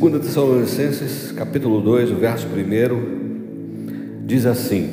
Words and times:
2 0.00 0.22
Tessalonicenses, 0.22 1.30
capítulo 1.32 1.82
2, 1.82 2.12
o 2.12 2.14
verso 2.14 2.46
1, 2.46 4.24
diz 4.24 4.46
assim: 4.46 4.88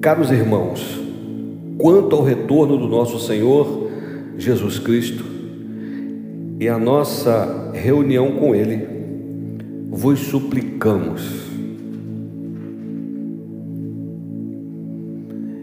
Caros 0.00 0.32
irmãos, 0.32 1.00
quanto 1.78 2.16
ao 2.16 2.24
retorno 2.24 2.76
do 2.76 2.88
nosso 2.88 3.20
Senhor 3.20 3.88
Jesus 4.36 4.80
Cristo 4.80 5.24
e 6.58 6.68
a 6.68 6.76
nossa 6.76 7.70
reunião 7.72 8.32
com 8.32 8.56
Ele, 8.56 8.88
vos 9.88 10.18
suplicamos. 10.18 11.22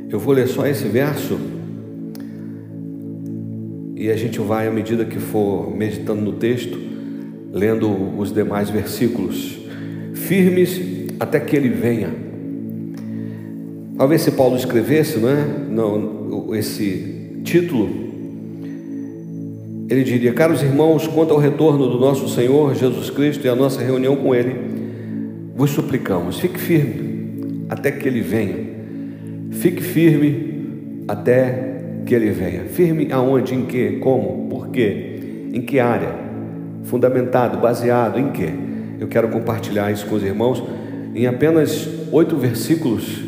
Eu 0.09 0.17
vou 0.17 0.33
ler 0.33 0.47
só 0.47 0.65
esse 0.65 0.87
verso 0.87 1.37
e 3.97 4.09
a 4.09 4.15
gente 4.15 4.39
vai, 4.39 4.65
à 4.65 4.71
medida 4.71 5.03
que 5.03 5.19
for 5.19 5.75
meditando 5.75 6.21
no 6.21 6.31
texto, 6.31 6.87
lendo 7.51 8.17
os 8.17 8.33
demais 8.33 8.69
versículos, 8.69 9.59
firmes 10.13 10.81
até 11.19 11.39
que 11.39 11.55
ele 11.55 11.69
venha. 11.69 12.09
Talvez 13.97 14.21
se 14.21 14.31
Paulo 14.31 14.55
escrevesse, 14.55 15.19
não 15.19 15.29
é? 15.29 16.57
Esse 16.57 17.41
título, 17.43 17.89
ele 19.89 20.03
diria: 20.03 20.33
Caros 20.33 20.61
irmãos, 20.61 21.07
quanto 21.07 21.33
ao 21.33 21.39
retorno 21.39 21.89
do 21.89 21.99
nosso 21.99 22.29
Senhor 22.29 22.75
Jesus 22.75 23.09
Cristo 23.09 23.45
e 23.45 23.49
a 23.49 23.55
nossa 23.55 23.81
reunião 23.81 24.15
com 24.15 24.33
Ele, 24.33 24.55
vos 25.55 25.71
suplicamos, 25.71 26.39
fique 26.39 26.59
firme 26.59 27.65
até 27.69 27.91
que 27.91 28.07
Ele 28.07 28.21
venha. 28.21 28.79
Fique 29.51 29.83
firme 29.83 31.03
até 31.07 31.69
que 32.05 32.13
ele 32.13 32.31
venha. 32.31 32.65
Firme 32.65 33.11
aonde, 33.11 33.55
em 33.55 33.65
que, 33.65 33.93
como, 33.97 34.47
por 34.49 34.69
quê, 34.69 35.19
em 35.53 35.61
que 35.61 35.79
área, 35.79 36.28
fundamentado, 36.83 37.57
baseado 37.57 38.19
em 38.19 38.31
que. 38.31 38.69
Eu 38.99 39.07
quero 39.07 39.29
compartilhar 39.29 39.91
isso 39.91 40.05
com 40.07 40.15
os 40.15 40.23
irmãos 40.23 40.61
em 41.15 41.25
apenas 41.25 41.87
oito 42.11 42.35
versículos 42.35 43.23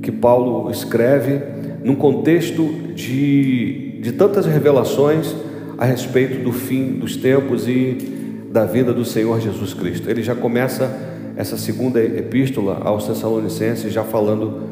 que 0.00 0.10
Paulo 0.12 0.70
escreve 0.70 1.40
num 1.84 1.94
contexto 1.94 2.64
de, 2.94 3.98
de 4.00 4.12
tantas 4.12 4.46
revelações 4.46 5.34
a 5.76 5.84
respeito 5.84 6.42
do 6.44 6.52
fim 6.52 6.92
dos 6.92 7.16
tempos 7.16 7.66
e 7.68 8.48
da 8.50 8.64
vida 8.64 8.92
do 8.92 9.04
Senhor 9.04 9.40
Jesus 9.40 9.74
Cristo. 9.74 10.08
Ele 10.08 10.22
já 10.22 10.34
começa 10.34 10.90
essa 11.36 11.56
segunda 11.56 12.02
epístola 12.02 12.80
aos 12.84 13.06
Tessalonicenses 13.06 13.92
já 13.92 14.04
falando 14.04 14.68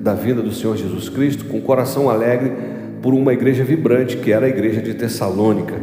da 0.00 0.14
vida 0.14 0.40
do 0.40 0.52
Senhor 0.52 0.76
Jesus 0.76 1.08
Cristo 1.08 1.44
com 1.46 1.60
coração 1.60 2.08
alegre 2.08 2.52
por 3.02 3.12
uma 3.12 3.32
igreja 3.32 3.64
vibrante, 3.64 4.16
que 4.16 4.32
era 4.32 4.46
a 4.46 4.48
igreja 4.48 4.80
de 4.80 4.94
Tessalônica. 4.94 5.74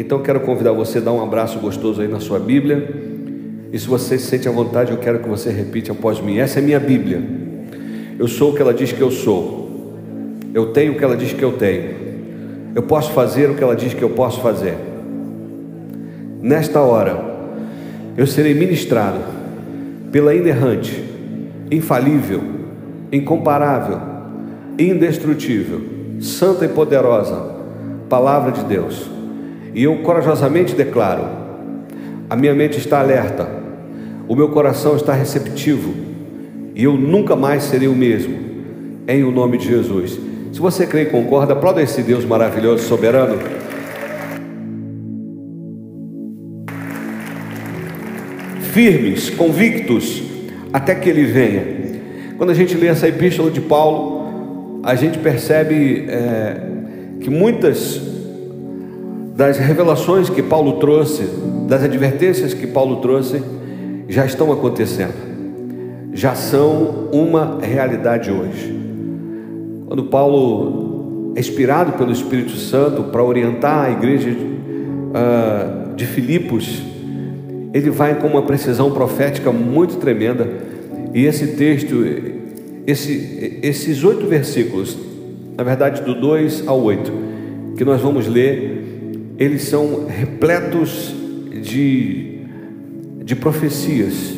Então 0.00 0.22
quero 0.22 0.38
convidar 0.38 0.70
você 0.70 0.98
a 0.98 1.00
dar 1.00 1.12
um 1.12 1.20
abraço 1.20 1.58
gostoso 1.58 2.00
aí 2.00 2.06
na 2.06 2.20
sua 2.20 2.38
Bíblia. 2.38 2.88
E 3.72 3.76
se 3.76 3.88
você 3.88 4.16
se 4.16 4.26
sente 4.26 4.48
à 4.48 4.52
vontade, 4.52 4.92
eu 4.92 4.98
quero 4.98 5.18
que 5.18 5.28
você 5.28 5.50
repita 5.50 5.90
após 5.90 6.20
mim. 6.20 6.38
Essa 6.38 6.60
é 6.60 6.62
minha 6.62 6.78
Bíblia. 6.78 7.20
Eu 8.16 8.28
sou 8.28 8.52
o 8.52 8.54
que 8.54 8.62
ela 8.62 8.72
diz 8.72 8.92
que 8.92 9.00
eu 9.00 9.10
sou. 9.10 9.96
Eu 10.54 10.66
tenho 10.66 10.92
o 10.92 10.96
que 10.96 11.02
ela 11.02 11.16
diz 11.16 11.32
que 11.32 11.42
eu 11.42 11.50
tenho. 11.54 11.96
Eu 12.76 12.84
posso 12.84 13.10
fazer 13.10 13.50
o 13.50 13.56
que 13.56 13.62
ela 13.62 13.74
diz 13.74 13.92
que 13.92 14.00
eu 14.00 14.10
posso 14.10 14.40
fazer. 14.40 14.76
Nesta 16.40 16.80
hora, 16.80 17.20
eu 18.16 18.24
serei 18.24 18.54
ministrado 18.54 19.18
pela 20.12 20.32
inerrante, 20.32 21.02
infalível, 21.72 22.40
incomparável, 23.10 23.98
indestrutível 24.78 25.98
santa 26.20 26.64
e 26.64 26.68
poderosa 26.68 27.56
palavra 28.08 28.52
de 28.52 28.62
Deus. 28.62 29.17
E 29.74 29.82
eu 29.82 29.98
corajosamente 29.98 30.74
declaro: 30.74 31.24
a 32.28 32.36
minha 32.36 32.54
mente 32.54 32.78
está 32.78 33.00
alerta, 33.00 33.48
o 34.26 34.34
meu 34.34 34.48
coração 34.48 34.96
está 34.96 35.12
receptivo, 35.12 35.94
e 36.74 36.84
eu 36.84 36.94
nunca 36.94 37.34
mais 37.34 37.64
serei 37.64 37.88
o 37.88 37.94
mesmo, 37.94 38.36
em 39.06 39.24
o 39.24 39.30
nome 39.30 39.58
de 39.58 39.66
Jesus. 39.66 40.18
Se 40.52 40.60
você 40.60 40.86
crê 40.86 41.02
e 41.02 41.06
concorda, 41.06 41.52
aplauda 41.52 41.82
esse 41.82 42.02
Deus 42.02 42.24
maravilhoso, 42.24 42.84
soberano. 42.84 43.38
Firmes, 48.72 49.30
convictos, 49.30 50.22
até 50.72 50.94
que 50.94 51.08
Ele 51.08 51.24
venha. 51.24 51.64
Quando 52.36 52.50
a 52.50 52.54
gente 52.54 52.76
lê 52.76 52.86
essa 52.86 53.08
epístola 53.08 53.50
de 53.50 53.60
Paulo, 53.60 54.80
a 54.82 54.94
gente 54.94 55.18
percebe 55.18 56.06
é, 56.08 56.56
que 57.20 57.28
muitas 57.28 58.00
das 59.38 59.56
revelações 59.56 60.28
que 60.28 60.42
Paulo 60.42 60.80
trouxe, 60.80 61.22
das 61.68 61.84
advertências 61.84 62.52
que 62.52 62.66
Paulo 62.66 62.96
trouxe, 62.96 63.40
já 64.08 64.26
estão 64.26 64.50
acontecendo, 64.50 65.14
já 66.12 66.34
são 66.34 67.08
uma 67.12 67.60
realidade 67.62 68.32
hoje. 68.32 68.76
Quando 69.86 70.06
Paulo 70.06 71.34
é 71.36 71.40
inspirado 71.40 71.92
pelo 71.92 72.10
Espírito 72.10 72.56
Santo 72.56 73.04
para 73.12 73.22
orientar 73.22 73.84
a 73.84 73.90
igreja 73.92 74.30
uh, 74.30 75.94
de 75.94 76.04
Filipos, 76.04 76.82
ele 77.72 77.90
vai 77.90 78.16
com 78.16 78.26
uma 78.26 78.42
precisão 78.42 78.90
profética 78.90 79.52
muito 79.52 79.98
tremenda, 79.98 80.48
e 81.14 81.26
esse 81.26 81.46
texto 81.54 82.04
esse, 82.84 83.60
esses 83.62 84.02
oito 84.02 84.26
versículos, 84.26 84.98
na 85.56 85.62
verdade 85.62 86.02
do 86.02 86.20
2 86.20 86.66
ao 86.66 86.82
8, 86.82 87.12
que 87.76 87.84
nós 87.84 88.00
vamos 88.00 88.26
ler, 88.26 88.77
eles 89.38 89.62
são 89.62 90.06
repletos 90.06 91.14
de, 91.62 92.40
de 93.24 93.36
profecias 93.36 94.34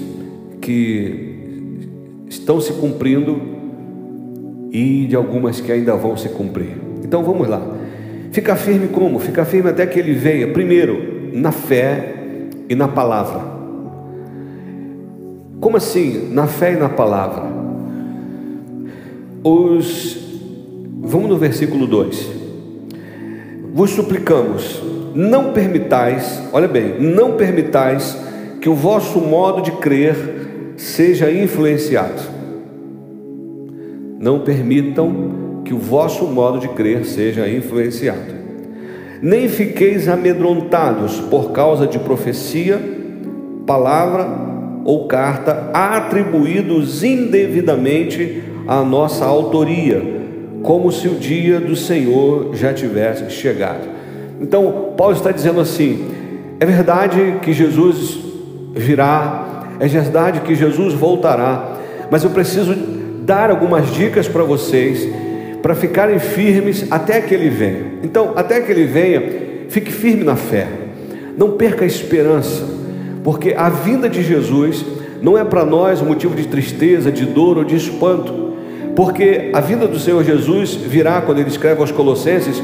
que 0.60 1.78
estão 2.28 2.60
se 2.60 2.72
cumprindo 2.74 3.40
e 4.70 5.06
de 5.06 5.16
algumas 5.16 5.60
que 5.60 5.72
ainda 5.72 5.96
vão 5.96 6.16
se 6.16 6.28
cumprir. 6.28 6.76
Então 7.02 7.24
vamos 7.24 7.48
lá. 7.48 7.76
Fica 8.30 8.54
firme 8.54 8.88
como? 8.88 9.18
Fica 9.18 9.44
firme 9.44 9.70
até 9.70 9.86
que 9.86 9.98
ele 9.98 10.12
venha. 10.12 10.46
Primeiro, 10.52 11.30
na 11.32 11.50
fé 11.50 12.14
e 12.68 12.74
na 12.74 12.86
palavra. 12.86 13.40
Como 15.60 15.76
assim? 15.76 16.28
Na 16.32 16.46
fé 16.46 16.74
e 16.74 16.76
na 16.76 16.88
palavra 16.88 17.50
os. 19.42 20.18
Vamos 21.02 21.28
no 21.28 21.36
versículo 21.36 21.86
2. 21.86 22.39
Vos 23.72 23.90
suplicamos, 23.90 24.82
não 25.14 25.52
permitais, 25.52 26.42
olha 26.52 26.66
bem, 26.66 27.00
não 27.00 27.36
permitais 27.36 28.18
que 28.60 28.68
o 28.68 28.74
vosso 28.74 29.20
modo 29.20 29.62
de 29.62 29.70
crer 29.72 30.74
seja 30.76 31.30
influenciado. 31.30 32.20
Não 34.18 34.40
permitam 34.40 35.62
que 35.64 35.72
o 35.72 35.78
vosso 35.78 36.26
modo 36.26 36.58
de 36.58 36.68
crer 36.68 37.04
seja 37.04 37.48
influenciado. 37.48 38.40
Nem 39.22 39.48
fiqueis 39.48 40.08
amedrontados 40.08 41.20
por 41.20 41.52
causa 41.52 41.86
de 41.86 41.98
profecia, 41.98 42.80
palavra 43.66 44.26
ou 44.84 45.06
carta 45.06 45.70
atribuídos 45.72 47.04
indevidamente 47.04 48.42
a 48.66 48.82
nossa 48.82 49.24
autoria, 49.24 50.19
como 50.62 50.92
se 50.92 51.08
o 51.08 51.14
dia 51.14 51.60
do 51.60 51.74
Senhor 51.74 52.54
já 52.54 52.72
tivesse 52.72 53.30
chegado. 53.30 53.88
Então, 54.40 54.94
Paulo 54.96 55.14
está 55.14 55.30
dizendo 55.30 55.60
assim: 55.60 56.08
é 56.58 56.66
verdade 56.66 57.36
que 57.42 57.52
Jesus 57.52 58.18
virá, 58.74 59.66
é 59.78 59.86
verdade 59.86 60.40
que 60.40 60.54
Jesus 60.54 60.94
voltará, 60.94 61.76
mas 62.10 62.24
eu 62.24 62.30
preciso 62.30 62.74
dar 63.22 63.50
algumas 63.50 63.92
dicas 63.92 64.26
para 64.28 64.42
vocês 64.42 65.08
para 65.62 65.74
ficarem 65.74 66.18
firmes 66.18 66.86
até 66.90 67.20
que 67.20 67.34
ele 67.34 67.50
venha. 67.50 67.84
Então, 68.02 68.32
até 68.34 68.60
que 68.60 68.72
ele 68.72 68.84
venha, 68.84 69.22
fique 69.68 69.92
firme 69.92 70.24
na 70.24 70.36
fé, 70.36 70.66
não 71.36 71.52
perca 71.52 71.84
a 71.84 71.86
esperança, 71.86 72.64
porque 73.22 73.54
a 73.56 73.68
vinda 73.68 74.08
de 74.08 74.22
Jesus 74.22 74.84
não 75.20 75.36
é 75.36 75.44
para 75.44 75.64
nós 75.64 76.00
motivo 76.00 76.34
de 76.34 76.46
tristeza, 76.46 77.12
de 77.12 77.26
dor 77.26 77.58
ou 77.58 77.64
de 77.64 77.76
espanto, 77.76 78.49
porque 79.00 79.48
a 79.54 79.62
vinda 79.62 79.88
do 79.88 79.98
Senhor 79.98 80.22
Jesus 80.22 80.74
virá, 80.74 81.22
quando 81.22 81.38
ele 81.38 81.48
escreve 81.48 81.80
aos 81.80 81.90
Colossenses, 81.90 82.62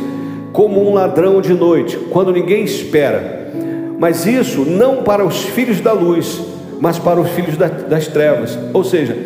como 0.53 0.87
um 0.87 0.93
ladrão 0.93 1.41
de 1.41 1.55
noite, 1.55 1.97
quando 2.11 2.31
ninguém 2.31 2.63
espera. 2.63 3.51
Mas 3.99 4.27
isso 4.27 4.63
não 4.67 5.03
para 5.03 5.25
os 5.25 5.45
filhos 5.45 5.81
da 5.81 5.95
luz, 5.95 6.43
mas 6.79 6.99
para 6.99 7.19
os 7.19 7.31
filhos 7.31 7.57
das 7.57 8.07
trevas, 8.09 8.59
ou 8.75 8.85
seja, 8.85 9.17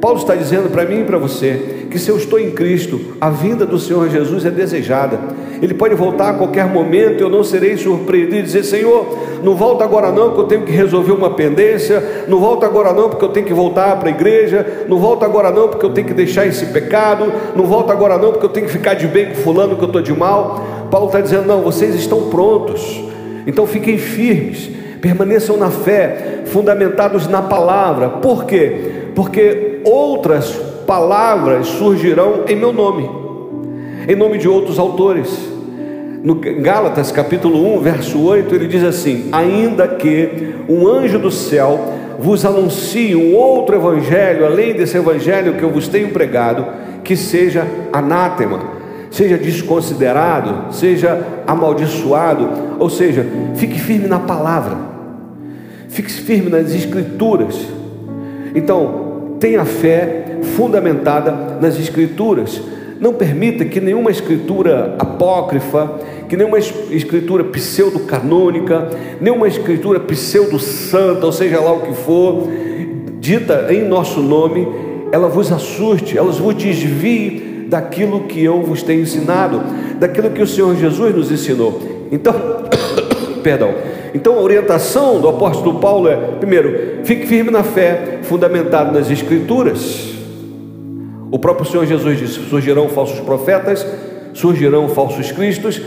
Paulo 0.00 0.18
está 0.18 0.34
dizendo 0.36 0.70
para 0.70 0.84
mim 0.84 1.00
e 1.00 1.04
para 1.04 1.18
você 1.18 1.78
que 1.90 1.98
se 1.98 2.08
eu 2.08 2.16
estou 2.16 2.38
em 2.38 2.50
Cristo, 2.50 3.00
a 3.20 3.30
vinda 3.30 3.66
do 3.66 3.78
Senhor 3.78 4.08
Jesus 4.08 4.44
é 4.44 4.50
desejada. 4.50 5.18
Ele 5.60 5.74
pode 5.74 5.94
voltar 5.94 6.30
a 6.30 6.34
qualquer 6.34 6.66
momento, 6.66 7.20
eu 7.20 7.28
não 7.28 7.42
serei 7.42 7.76
surpreendido 7.76 8.36
e 8.36 8.42
dizer: 8.42 8.62
Senhor, 8.62 9.18
não 9.42 9.56
volta 9.56 9.82
agora 9.82 10.12
não, 10.12 10.28
porque 10.28 10.40
eu 10.40 10.46
tenho 10.46 10.62
que 10.62 10.72
resolver 10.72 11.12
uma 11.12 11.30
pendência, 11.30 12.24
não 12.28 12.38
volta 12.38 12.64
agora 12.66 12.92
não, 12.92 13.08
porque 13.08 13.24
eu 13.24 13.30
tenho 13.30 13.46
que 13.46 13.52
voltar 13.52 13.96
para 13.98 14.08
a 14.08 14.12
igreja, 14.12 14.84
não 14.88 14.98
volta 14.98 15.24
agora 15.24 15.50
não, 15.50 15.68
porque 15.68 15.84
eu 15.84 15.90
tenho 15.90 16.06
que 16.06 16.14
deixar 16.14 16.46
esse 16.46 16.66
pecado, 16.66 17.32
não 17.56 17.64
volta 17.64 17.92
agora 17.92 18.16
não, 18.16 18.30
porque 18.30 18.46
eu 18.46 18.50
tenho 18.50 18.66
que 18.66 18.72
ficar 18.72 18.94
de 18.94 19.06
bem 19.08 19.30
com 19.30 19.34
fulano 19.34 19.76
que 19.76 19.82
eu 19.82 19.86
estou 19.86 20.02
de 20.02 20.12
mal. 20.12 20.64
Paulo 20.90 21.06
está 21.06 21.20
dizendo: 21.20 21.46
não, 21.46 21.62
vocês 21.62 21.94
estão 21.96 22.28
prontos, 22.28 23.02
então 23.46 23.66
fiquem 23.66 23.98
firmes, 23.98 24.70
permaneçam 25.00 25.56
na 25.56 25.70
fé, 25.70 26.42
fundamentados 26.44 27.26
na 27.26 27.42
palavra. 27.42 28.08
Por 28.08 28.44
quê? 28.44 28.92
Porque 29.16 29.77
outras 29.88 30.50
palavras 30.86 31.66
surgirão 31.66 32.44
em 32.48 32.56
meu 32.56 32.72
nome, 32.72 33.08
em 34.08 34.16
nome 34.16 34.38
de 34.38 34.48
outros 34.48 34.78
autores. 34.78 35.48
No 36.22 36.34
Gálatas 36.34 37.12
capítulo 37.12 37.76
1, 37.76 37.80
verso 37.80 38.20
8, 38.20 38.54
ele 38.54 38.66
diz 38.66 38.82
assim: 38.82 39.28
Ainda 39.30 39.86
que 39.86 40.54
um 40.68 40.86
anjo 40.86 41.18
do 41.18 41.30
céu 41.30 41.78
vos 42.18 42.44
anuncie 42.44 43.14
um 43.14 43.34
outro 43.34 43.76
evangelho, 43.76 44.44
além 44.44 44.74
desse 44.74 44.96
evangelho 44.96 45.54
que 45.54 45.62
eu 45.62 45.70
vos 45.70 45.86
tenho 45.86 46.08
pregado, 46.08 46.66
que 47.04 47.16
seja 47.16 47.66
anátema 47.92 48.78
seja 49.10 49.38
desconsiderado, 49.38 50.72
seja 50.72 51.42
amaldiçoado, 51.46 52.76
ou 52.78 52.90
seja, 52.90 53.26
fique 53.54 53.78
firme 53.80 54.06
na 54.06 54.18
palavra, 54.18 54.76
fique 55.88 56.10
firme 56.10 56.50
nas 56.50 56.74
escrituras. 56.74 57.58
Então, 58.54 59.07
tenha 59.40 59.64
fé 59.64 60.38
fundamentada 60.56 61.58
nas 61.60 61.78
escrituras. 61.78 62.60
Não 63.00 63.14
permita 63.14 63.64
que 63.64 63.80
nenhuma 63.80 64.10
escritura 64.10 64.96
apócrifa, 64.98 66.00
que 66.28 66.36
nenhuma 66.36 66.58
escritura 66.58 67.44
pseudo-canônica, 67.44 68.88
nenhuma 69.20 69.46
escritura 69.46 70.00
pseudo-santa, 70.00 71.24
ou 71.24 71.32
seja 71.32 71.60
lá 71.60 71.72
o 71.72 71.80
que 71.82 71.94
for, 71.94 72.48
dita 73.20 73.72
em 73.72 73.86
nosso 73.86 74.20
nome, 74.20 74.66
ela 75.12 75.28
vos 75.28 75.52
assuste, 75.52 76.18
ela 76.18 76.32
vos 76.32 76.54
desvie 76.54 77.66
daquilo 77.68 78.22
que 78.22 78.42
eu 78.42 78.62
vos 78.62 78.82
tenho 78.82 79.02
ensinado, 79.02 79.62
daquilo 79.98 80.30
que 80.30 80.42
o 80.42 80.46
Senhor 80.46 80.74
Jesus 80.74 81.14
nos 81.14 81.30
ensinou. 81.30 81.80
Então, 82.10 82.34
perdão. 83.42 83.74
Então 84.14 84.38
a 84.38 84.42
orientação 84.42 85.20
do 85.20 85.28
apóstolo 85.28 85.78
Paulo 85.78 86.08
é: 86.08 86.16
primeiro, 86.38 87.04
fique 87.04 87.26
firme 87.26 87.50
na 87.50 87.62
fé, 87.62 88.18
fundamentado 88.22 88.92
nas 88.92 89.10
escrituras. 89.10 90.14
O 91.30 91.38
próprio 91.38 91.70
Senhor 91.70 91.86
Jesus 91.86 92.18
disse: 92.18 92.40
surgirão 92.48 92.88
falsos 92.88 93.20
profetas, 93.20 93.86
surgirão 94.32 94.88
falsos 94.88 95.30
cristos, 95.32 95.80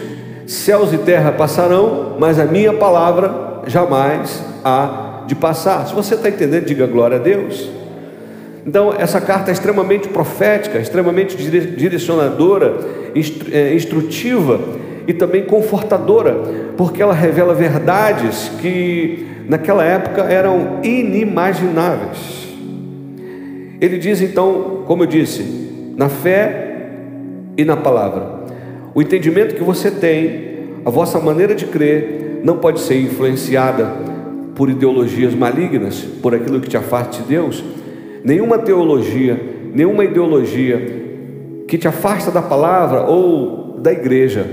céus 0.46 0.94
e 0.94 0.98
terra 0.98 1.32
passarão, 1.32 2.18
mas 2.20 2.40
a 2.40 2.46
minha 2.46 2.74
palavra 2.74 3.62
jamais 3.68 4.44
há 4.64 5.24
de 5.28 5.36
passar. 5.36 5.88
Se 5.88 5.94
você 5.94 6.16
está 6.16 6.30
entendendo, 6.30 6.66
diga 6.66 6.86
glória 6.86 7.18
a 7.18 7.20
Deus. 7.20 7.70
Então, 8.66 8.94
essa 8.96 9.20
carta 9.20 9.50
é 9.50 9.54
extremamente 9.54 10.08
profética, 10.08 10.78
extremamente 10.78 11.36
direcionadora, 11.36 12.78
é, 13.52 13.74
instrutiva 13.74 14.60
e 15.08 15.14
também 15.14 15.44
confortadora, 15.44 16.34
porque 16.78 17.02
ela 17.02 17.14
revela 17.14 17.54
verdades 17.54 18.52
que 18.62 19.26
naquela 19.48 19.84
época 19.84 20.22
eram 20.24 20.80
inimagináveis. 20.84 22.48
Ele 23.80 23.98
diz 23.98 24.22
então, 24.22 24.84
como 24.86 25.04
eu 25.04 25.08
disse, 25.08 25.94
na 25.98 26.08
fé 26.08 26.88
e 27.58 27.66
na 27.66 27.76
palavra. 27.76 28.42
O 28.94 29.02
entendimento 29.02 29.56
que 29.56 29.64
você 29.64 29.90
tem, 29.90 30.80
a 30.86 30.90
vossa 30.90 31.20
maneira 31.20 31.56
de 31.56 31.66
crer, 31.66 32.42
não 32.44 32.58
pode 32.58 32.80
ser 32.80 33.00
influenciada 33.02 33.92
por 34.56 34.70
ideologias 34.70 35.34
malignas, 35.34 36.02
por 36.22 36.36
aquilo 36.36 36.60
que 36.60 36.70
te 36.70 36.78
afaste 36.78 37.22
de 37.22 37.30
Deus 37.30 37.64
nenhuma 38.24 38.58
teologia, 38.60 39.40
nenhuma 39.74 40.04
ideologia 40.04 41.02
que 41.68 41.78
te 41.78 41.88
afasta 41.88 42.32
da 42.32 42.42
palavra 42.42 43.04
ou 43.04 43.80
da 43.80 43.92
igreja 43.92 44.46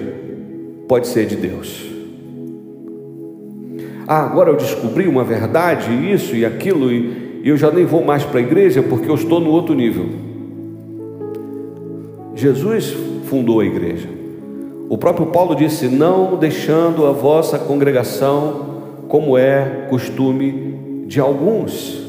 pode 0.89 1.07
ser 1.07 1.27
de 1.27 1.37
Deus. 1.37 1.87
Ah, 4.07 4.25
agora 4.25 4.49
eu 4.49 4.57
descobri 4.57 5.07
uma 5.07 5.23
verdade, 5.23 5.93
isso 6.11 6.35
e 6.35 6.47
aquilo, 6.47 6.91
e 6.91 7.43
eu 7.45 7.59
já 7.59 7.71
nem 7.71 7.85
vou 7.85 8.03
mais 8.03 8.25
para 8.25 8.41
a 8.41 8.43
igreja 8.43 8.83
porque 8.83 9.11
eu 9.11 9.15
estou 9.15 9.39
no 9.39 9.51
outro 9.51 9.75
nível. 9.75 10.07
Jesus 12.35 12.97
fundou 13.27 13.61
a 13.61 13.67
igreja. 13.67 14.09
O 14.89 14.97
próprio 14.97 15.27
Paulo 15.27 15.55
disse: 15.55 15.89
Não 15.89 16.37
deixando 16.37 17.07
a 17.07 17.13
vossa 17.13 17.59
congregação, 17.59 19.05
como 19.09 19.37
é 19.37 19.87
costume 19.91 21.05
de 21.07 21.21
alguns. 21.21 22.03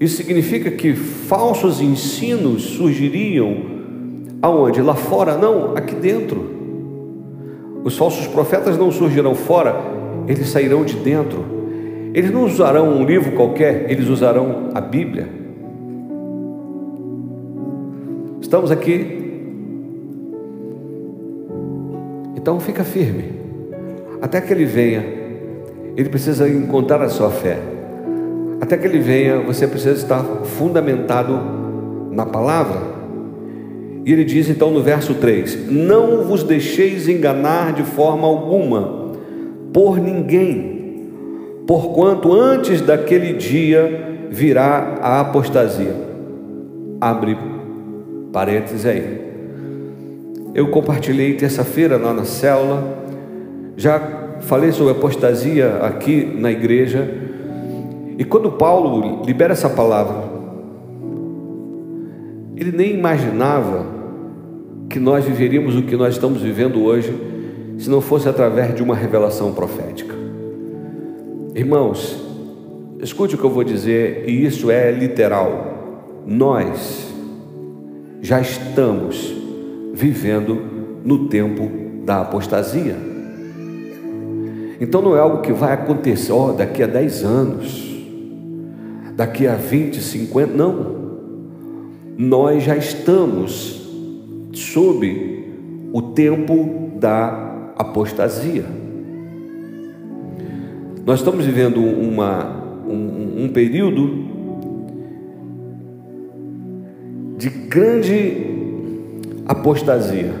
Isso 0.00 0.16
significa 0.16 0.70
que 0.70 0.94
falsos 0.94 1.80
ensinos 1.80 2.62
surgiriam 2.62 3.56
aonde? 4.42 4.82
Lá 4.82 4.94
fora? 4.94 5.38
Não, 5.38 5.76
aqui 5.76 5.94
dentro. 5.94 6.55
Os 7.86 7.96
falsos 7.96 8.26
profetas 8.26 8.76
não 8.76 8.90
surgirão 8.90 9.32
fora, 9.32 9.76
eles 10.26 10.48
sairão 10.48 10.84
de 10.84 10.96
dentro. 10.96 11.44
Eles 12.12 12.32
não 12.32 12.42
usarão 12.42 12.88
um 12.88 13.04
livro 13.04 13.30
qualquer, 13.36 13.88
eles 13.88 14.08
usarão 14.08 14.70
a 14.74 14.80
Bíblia. 14.80 15.28
Estamos 18.40 18.72
aqui. 18.72 19.22
Então 22.34 22.58
fica 22.58 22.82
firme. 22.82 23.26
Até 24.20 24.40
que 24.40 24.52
ele 24.52 24.64
venha, 24.64 25.04
ele 25.96 26.08
precisa 26.08 26.48
encontrar 26.48 27.00
a 27.02 27.08
sua 27.08 27.30
fé. 27.30 27.56
Até 28.60 28.76
que 28.76 28.84
ele 28.84 28.98
venha, 28.98 29.38
você 29.42 29.64
precisa 29.64 29.94
estar 29.94 30.24
fundamentado 30.58 31.38
na 32.10 32.26
palavra. 32.26 32.95
E 34.06 34.12
ele 34.12 34.22
diz 34.22 34.48
então 34.48 34.70
no 34.70 34.80
verso 34.80 35.14
3: 35.14 35.68
Não 35.68 36.22
vos 36.22 36.44
deixeis 36.44 37.08
enganar 37.08 37.72
de 37.72 37.82
forma 37.82 38.24
alguma 38.24 39.10
por 39.72 39.98
ninguém, 39.98 41.10
porquanto 41.66 42.32
antes 42.32 42.80
daquele 42.80 43.32
dia 43.32 44.28
virá 44.30 44.98
a 45.02 45.20
apostasia. 45.20 45.92
Abre 47.00 47.36
parênteses 48.32 48.86
aí. 48.86 49.26
Eu 50.54 50.68
compartilhei 50.68 51.34
terça-feira 51.34 51.96
lá 51.96 52.14
na 52.14 52.24
célula, 52.24 52.84
já 53.76 54.00
falei 54.42 54.70
sobre 54.70 54.92
apostasia 54.92 55.78
aqui 55.82 56.32
na 56.38 56.52
igreja 56.52 57.08
e 58.16 58.24
quando 58.24 58.52
Paulo 58.52 59.24
libera 59.26 59.52
essa 59.52 59.68
palavra, 59.68 60.22
ele 62.56 62.70
nem 62.70 62.94
imaginava 62.94 63.95
que 64.88 64.98
nós 64.98 65.24
viveríamos 65.24 65.76
o 65.76 65.82
que 65.82 65.96
nós 65.96 66.14
estamos 66.14 66.40
vivendo 66.40 66.82
hoje 66.82 67.12
se 67.78 67.90
não 67.90 68.00
fosse 68.00 68.28
através 68.28 68.74
de 68.74 68.82
uma 68.82 68.94
revelação 68.94 69.52
profética. 69.52 70.14
Irmãos, 71.54 72.16
escute 73.00 73.34
o 73.34 73.38
que 73.38 73.44
eu 73.44 73.50
vou 73.50 73.64
dizer, 73.64 74.28
e 74.28 74.44
isso 74.44 74.70
é 74.70 74.90
literal. 74.90 76.22
Nós 76.26 77.12
já 78.20 78.40
estamos 78.40 79.34
vivendo 79.92 80.60
no 81.04 81.28
tempo 81.28 81.70
da 82.04 82.22
apostasia. 82.22 82.96
Então 84.80 85.02
não 85.02 85.16
é 85.16 85.20
algo 85.20 85.40
que 85.40 85.52
vai 85.52 85.72
acontecer 85.72 86.32
oh, 86.32 86.52
daqui 86.52 86.82
a 86.82 86.86
10 86.86 87.24
anos 87.24 87.86
daqui 89.16 89.46
a 89.46 89.54
20, 89.54 90.00
50, 90.00 90.52
não. 90.52 90.94
Nós 92.18 92.62
já 92.62 92.76
estamos 92.76 93.85
sob 94.56 95.44
o 95.92 96.02
tempo 96.02 96.90
da 96.98 97.72
apostasia. 97.76 98.64
Nós 101.04 101.20
estamos 101.20 101.44
vivendo 101.44 101.80
uma, 101.80 102.82
um, 102.88 103.44
um 103.44 103.48
período 103.48 104.26
de 107.36 107.50
grande 107.50 108.46
apostasia, 109.46 110.32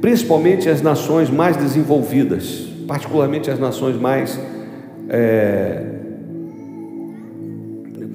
principalmente 0.00 0.68
as 0.68 0.80
nações 0.80 1.30
mais 1.30 1.56
desenvolvidas, 1.56 2.68
particularmente 2.88 3.50
as 3.50 3.58
nações 3.58 3.96
mais 3.96 4.40
é, 5.08 5.84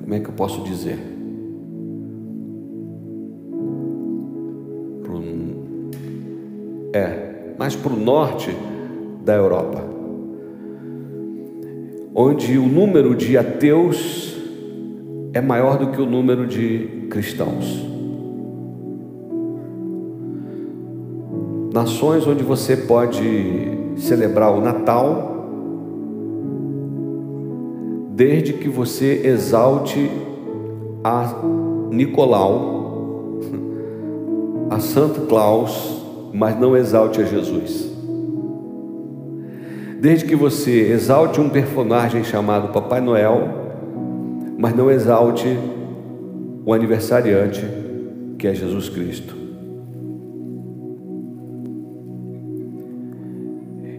como 0.01 0.13
é 0.15 0.19
que 0.19 0.27
eu 0.27 0.33
posso 0.33 0.63
dizer? 0.63 1.08
Mais 7.69 7.75
para 7.75 7.93
o 7.93 7.99
norte 7.99 8.49
da 9.23 9.35
Europa, 9.35 9.83
onde 12.15 12.57
o 12.57 12.65
número 12.65 13.15
de 13.15 13.37
ateus 13.37 14.35
é 15.33 15.39
maior 15.39 15.77
do 15.77 15.91
que 15.91 16.01
o 16.01 16.05
número 16.07 16.47
de 16.47 17.05
cristãos. 17.11 17.85
Nações 21.71 22.25
onde 22.25 22.43
você 22.43 22.75
pode 22.75 23.21
celebrar 23.97 24.51
o 24.51 24.61
Natal 24.61 25.35
desde 28.15 28.53
que 28.53 28.67
você 28.67 29.21
exalte 29.25 30.09
a 31.03 31.35
Nicolau, 31.91 33.37
a 34.71 34.79
Santa 34.79 35.21
Claus, 35.21 35.98
mas 36.33 36.59
não 36.59 36.75
exalte 36.75 37.21
a 37.21 37.25
Jesus. 37.25 37.89
Desde 39.99 40.25
que 40.25 40.35
você 40.35 40.91
exalte 40.91 41.41
um 41.41 41.49
personagem 41.49 42.23
chamado 42.23 42.71
Papai 42.71 43.01
Noel, 43.01 43.49
mas 44.57 44.75
não 44.75 44.89
exalte 44.89 45.47
o 46.65 46.73
aniversariante 46.73 47.65
que 48.37 48.47
é 48.47 48.53
Jesus 48.53 48.87
Cristo. 48.87 49.35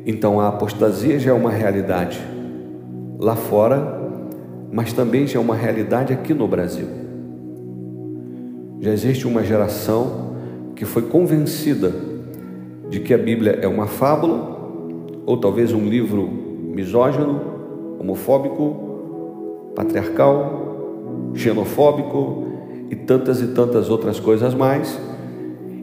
Então 0.07 0.41
a 0.41 0.49
apostasia 0.49 1.19
já 1.19 1.31
é 1.31 1.35
uma 1.35 1.51
realidade 1.51 2.19
lá 3.19 3.37
fora, 3.37 4.01
mas 4.73 4.93
também 4.93 5.27
já 5.27 5.39
é 5.39 5.43
uma 5.43 5.55
realidade 5.55 6.13
aqui 6.13 6.33
no 6.33 6.49
Brasil. 6.49 6.87
Já 8.81 8.91
existe 8.93 9.27
uma 9.27 9.45
geração 9.45 10.35
que 10.75 10.87
foi 10.87 11.03
convencida 11.03 12.10
de 12.91 13.01
que 13.01 13.15
a 13.15 13.19
Bíblia 13.19 13.61
é 13.63 13.69
uma 13.69 13.87
fábula 13.87 14.59
ou 15.25 15.37
talvez 15.37 15.73
um 15.73 15.89
livro 15.89 16.29
misógino, 16.29 17.41
homofóbico, 18.01 19.73
patriarcal, 19.77 21.33
xenofóbico 21.35 22.47
e 22.91 22.97
tantas 22.97 23.41
e 23.41 23.49
tantas 23.49 23.89
outras 23.89 24.19
coisas 24.19 24.55
mais, 24.55 24.99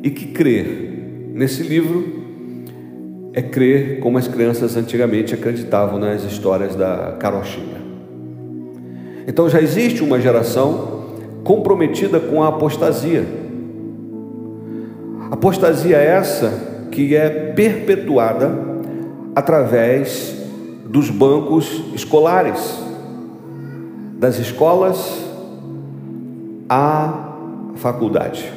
e 0.04 0.10
que 0.10 0.28
crer 0.28 1.32
nesse 1.34 1.64
livro 1.64 2.04
é 3.34 3.42
crer 3.42 4.00
como 4.02 4.18
as 4.18 4.28
crianças 4.28 4.76
antigamente 4.76 5.34
acreditavam 5.34 5.98
nas 5.98 6.24
histórias 6.24 6.76
da 6.76 7.16
carochinha. 7.20 7.78
Então 9.26 9.48
já 9.50 9.62
existe 9.62 10.04
uma 10.04 10.20
geração 10.20 11.06
comprometida 11.44 12.20
com 12.20 12.44
a 12.44 12.50
apostasia. 12.50 13.26
Apostasia 15.32 15.98
essa 15.98 16.77
que 16.92 17.16
é 17.16 17.30
perpetuada 17.54 18.52
através 19.36 20.36
dos 20.86 21.10
bancos 21.10 21.84
escolares, 21.94 22.82
das 24.18 24.40
escolas 24.40 25.26
à 26.70 27.36
faculdade. 27.76 28.52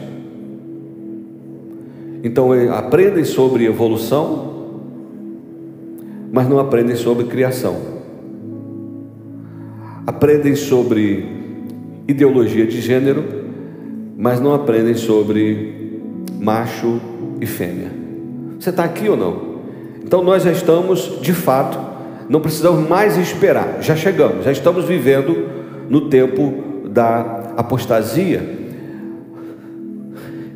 Então, 2.22 2.52
aprendem 2.72 3.24
sobre 3.24 3.64
evolução, 3.64 4.50
mas 6.32 6.48
não 6.48 6.58
aprendem 6.58 6.96
sobre 6.96 7.24
criação. 7.24 7.76
Aprendem 10.06 10.54
sobre 10.54 11.26
ideologia 12.06 12.66
de 12.66 12.80
gênero, 12.80 13.24
mas 14.16 14.40
não 14.40 14.54
aprendem 14.54 14.94
sobre 14.94 16.00
macho 16.38 17.00
e 17.40 17.46
fêmea. 17.46 17.99
Você 18.60 18.68
está 18.68 18.84
aqui 18.84 19.08
ou 19.08 19.16
não? 19.16 19.60
Então 20.04 20.22
nós 20.22 20.42
já 20.42 20.52
estamos, 20.52 21.18
de 21.22 21.32
fato, 21.32 21.78
não 22.28 22.42
precisamos 22.42 22.86
mais 22.86 23.16
esperar, 23.16 23.78
já 23.80 23.96
chegamos, 23.96 24.44
já 24.44 24.52
estamos 24.52 24.84
vivendo 24.84 25.48
no 25.88 26.10
tempo 26.10 26.52
da 26.84 27.54
apostasia. 27.56 28.58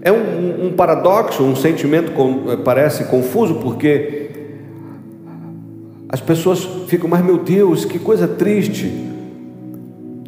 É 0.03 0.13
um, 0.13 0.67
um 0.67 0.73
paradoxo, 0.73 1.43
um 1.43 1.57
sentimento 1.57 2.13
com, 2.13 2.53
eh, 2.53 2.57
parece 2.57 3.05
confuso, 3.05 3.55
porque 3.55 4.29
as 6.11 6.21
pessoas 6.21 6.63
ficam, 6.87 7.09
mas 7.09 7.25
meu 7.25 7.39
Deus, 7.39 7.87
que 7.87 7.99
coisa 7.99 8.29
triste. 8.29 8.93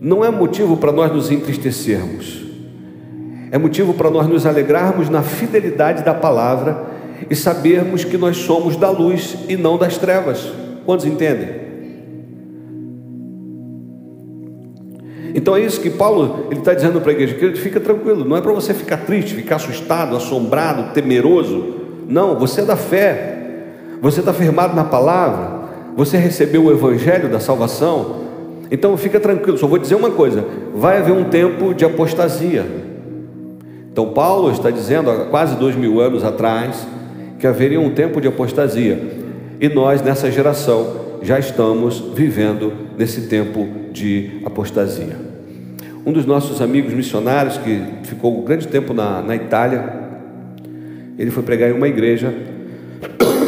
Não 0.01 0.25
é 0.25 0.31
motivo 0.31 0.79
para 0.79 0.93
nós 0.93 1.13
nos 1.13 1.31
entristecermos, 1.31 2.43
é 3.51 3.59
motivo 3.59 3.93
para 3.93 4.09
nós 4.09 4.27
nos 4.27 4.47
alegrarmos 4.47 5.11
na 5.11 5.21
fidelidade 5.21 6.03
da 6.03 6.15
palavra 6.15 6.96
e 7.31 7.35
sabermos 7.35 8.05
que 8.05 8.17
nós 8.17 8.37
somos 8.39 8.77
da 8.77 8.91
luz 8.91 9.37
e 9.49 9.57
não 9.57 9.79
das 9.79 9.99
trevas. 9.99 10.51
Quantos 10.85 11.07
entendem? 11.07 11.67
Então 15.35 15.55
é 15.55 15.61
isso 15.61 15.81
que 15.81 15.91
Paulo 15.91 16.47
ele 16.51 16.61
está 16.61 16.73
dizendo 16.73 16.99
para 17.01 17.11
a 17.11 17.15
igreja, 17.15 17.35
querido, 17.35 17.59
fica 17.59 17.79
tranquilo, 17.79 18.25
não 18.25 18.37
é 18.37 18.41
para 18.41 18.53
você 18.53 18.73
ficar 18.73 18.99
triste, 18.99 19.35
ficar 19.35 19.57
assustado, 19.57 20.17
assombrado, 20.17 20.95
temeroso. 20.95 21.75
Não, 22.09 22.39
você 22.39 22.63
é 22.63 22.65
da 22.65 22.77
fé, 22.77 23.37
você 24.01 24.21
está 24.21 24.33
firmado 24.33 24.75
na 24.75 24.85
palavra, 24.85 25.67
você 25.95 26.17
recebeu 26.17 26.65
o 26.65 26.71
evangelho 26.71 27.29
da 27.29 27.39
salvação. 27.39 28.25
Então 28.71 28.97
fica 28.97 29.21
tranquilo, 29.21 29.59
só 29.59 29.67
vou 29.67 29.79
dizer 29.79 29.95
uma 29.95 30.11
coisa: 30.11 30.43
vai 30.75 30.99
haver 30.99 31.13
um 31.13 31.25
tempo 31.25 31.75
de 31.75 31.85
apostasia. 31.85 32.65
Então 33.93 34.13
Paulo 34.15 34.51
está 34.51 34.71
dizendo 34.71 35.11
há 35.11 35.27
quase 35.27 35.57
dois 35.57 35.77
mil 35.77 36.01
anos 36.01 36.25
atrás 36.25 36.87
que 37.39 37.47
haveria 37.47 37.81
um 37.81 37.91
tempo 37.91 38.21
de 38.21 38.29
apostasia. 38.29 38.99
E 39.61 39.69
nós, 39.69 40.03
nessa 40.03 40.31
geração, 40.31 41.19
já 41.23 41.39
estamos 41.39 42.01
vivendo 42.15 42.73
nesse 42.97 43.23
tempo 43.23 43.67
de 43.93 44.41
apostasia. 44.45 45.17
Um 46.05 46.13
dos 46.13 46.25
nossos 46.25 46.61
amigos 46.61 46.93
missionários, 46.93 47.59
que 47.59 47.83
ficou 48.05 48.41
um 48.41 48.45
grande 48.45 48.69
tempo 48.69 48.95
na, 48.95 49.21
na 49.23 49.35
Itália, 49.35 49.93
ele 51.19 51.31
foi 51.31 51.43
pregar 51.43 51.71
em 51.71 51.73
uma 51.73 51.89
igreja, 51.89 52.33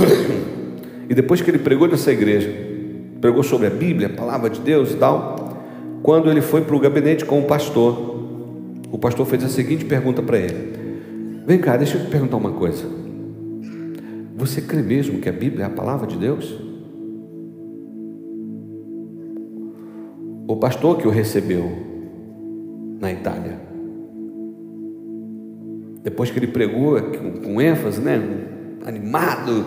e 1.08 1.14
depois 1.14 1.40
que 1.40 1.50
ele 1.50 1.58
pregou 1.58 1.86
nessa 1.86 2.10
igreja, 2.10 2.50
pregou 3.20 3.42
sobre 3.42 3.66
a 3.66 3.70
Bíblia, 3.70 4.08
a 4.08 4.10
palavra 4.10 4.50
de 4.50 4.60
Deus 4.60 4.92
e 4.92 4.96
tal, 4.96 5.38
quando 6.02 6.30
ele 6.30 6.40
foi 6.40 6.62
para 6.62 6.74
o 6.74 6.80
gabinete 6.80 7.24
com 7.24 7.38
o 7.40 7.44
pastor, 7.44 8.16
o 8.90 8.98
pastor 8.98 9.26
fez 9.26 9.44
a 9.44 9.48
seguinte 9.48 9.84
pergunta 9.84 10.22
para 10.22 10.38
ele: 10.38 11.42
Vem 11.46 11.58
cá, 11.58 11.76
deixa 11.76 11.96
eu 11.98 12.04
te 12.04 12.10
perguntar 12.10 12.36
uma 12.36 12.52
coisa. 12.52 12.84
Você 14.38 14.60
crê 14.60 14.80
mesmo 14.82 15.18
que 15.18 15.28
a 15.28 15.32
Bíblia 15.32 15.64
é 15.64 15.66
a 15.66 15.70
palavra 15.70 16.06
de 16.06 16.16
Deus? 16.16 16.56
O 20.46 20.54
pastor 20.54 20.96
que 20.96 21.08
o 21.08 21.10
recebeu 21.10 21.68
na 23.00 23.12
Itália, 23.12 23.60
depois 26.04 26.30
que 26.30 26.38
ele 26.38 26.46
pregou 26.46 27.00
com 27.44 27.60
ênfase, 27.60 28.00
né, 28.00 28.16
animado, 28.86 29.66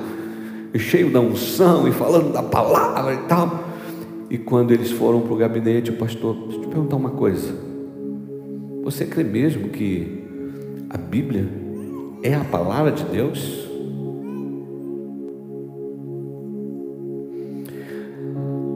cheio 0.77 1.11
da 1.11 1.19
unção 1.19 1.85
e 1.85 1.91
falando 1.91 2.31
da 2.31 2.41
palavra 2.41 3.13
e 3.13 3.27
tal, 3.27 3.65
e 4.29 4.37
quando 4.37 4.71
eles 4.71 4.89
foram 4.89 5.19
para 5.19 5.33
o 5.33 5.35
gabinete, 5.35 5.91
o 5.91 5.97
pastor, 5.97 6.33
deixa 6.33 6.59
eu 6.59 6.61
te 6.61 6.67
perguntar 6.69 6.95
uma 6.95 7.11
coisa: 7.11 7.53
você 8.83 9.05
crê 9.05 9.25
mesmo 9.25 9.67
que 9.67 10.23
a 10.89 10.97
Bíblia 10.97 11.45
é 12.23 12.33
a 12.33 12.45
palavra 12.45 12.93
de 12.93 13.03
Deus? 13.03 13.70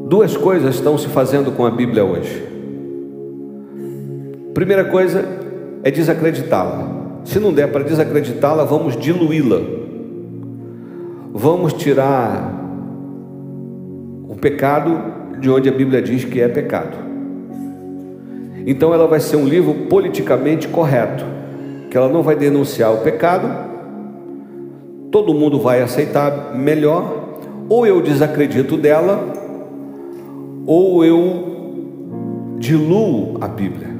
Duas 0.07 0.37
coisas 0.37 0.75
estão 0.75 0.99
se 0.99 1.07
fazendo 1.07 1.51
com 1.51 1.65
a 1.65 1.71
Bíblia 1.71 2.05
hoje. 2.05 2.47
Primeira 4.53 4.85
coisa 4.85 5.25
é 5.83 5.89
desacreditá-la. 5.89 7.21
Se 7.23 7.39
não 7.39 7.51
der 7.51 7.71
para 7.71 7.83
desacreditá-la, 7.83 8.63
vamos 8.65 8.95
diluí-la. 8.95 9.61
Vamos 11.33 11.73
tirar 11.73 12.53
o 14.29 14.35
pecado 14.35 15.39
de 15.39 15.49
onde 15.49 15.69
a 15.69 15.71
Bíblia 15.71 16.03
diz 16.03 16.23
que 16.23 16.39
é 16.39 16.47
pecado. 16.47 16.95
Então 18.67 18.93
ela 18.93 19.07
vai 19.07 19.19
ser 19.19 19.37
um 19.37 19.47
livro 19.47 19.73
politicamente 19.89 20.67
correto, 20.67 21.25
que 21.89 21.97
ela 21.97 22.09
não 22.09 22.21
vai 22.21 22.35
denunciar 22.35 22.93
o 22.93 22.97
pecado, 22.97 23.49
todo 25.11 25.33
mundo 25.33 25.59
vai 25.59 25.81
aceitar 25.81 26.53
melhor, 26.55 27.39
ou 27.67 27.87
eu 27.87 27.99
desacredito 28.01 28.77
dela, 28.77 29.44
ou 30.65 31.05
eu 31.05 32.57
diluo 32.57 33.37
a 33.41 33.47
Bíblia 33.47 33.95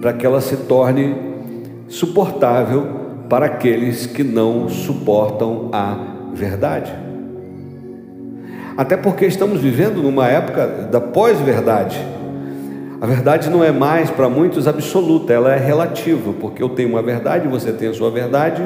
para 0.00 0.12
que 0.12 0.26
ela 0.26 0.40
se 0.40 0.56
torne 0.56 1.14
suportável 1.88 2.86
para 3.28 3.46
aqueles 3.46 4.06
que 4.06 4.24
não 4.24 4.68
suportam 4.68 5.68
a 5.72 5.96
verdade. 6.34 6.92
Até 8.76 8.96
porque 8.96 9.26
estamos 9.26 9.60
vivendo 9.60 10.02
numa 10.02 10.26
época 10.26 10.66
da 10.90 11.00
pós-verdade. 11.00 11.98
A 13.00 13.06
verdade 13.06 13.50
não 13.50 13.62
é 13.62 13.70
mais 13.70 14.10
para 14.10 14.28
muitos 14.28 14.66
absoluta, 14.66 15.32
ela 15.32 15.54
é 15.54 15.58
relativa, 15.58 16.32
porque 16.40 16.62
eu 16.62 16.70
tenho 16.70 16.88
uma 16.88 17.02
verdade, 17.02 17.48
você 17.48 17.72
tem 17.72 17.88
a 17.88 17.94
sua 17.94 18.10
verdade, 18.10 18.62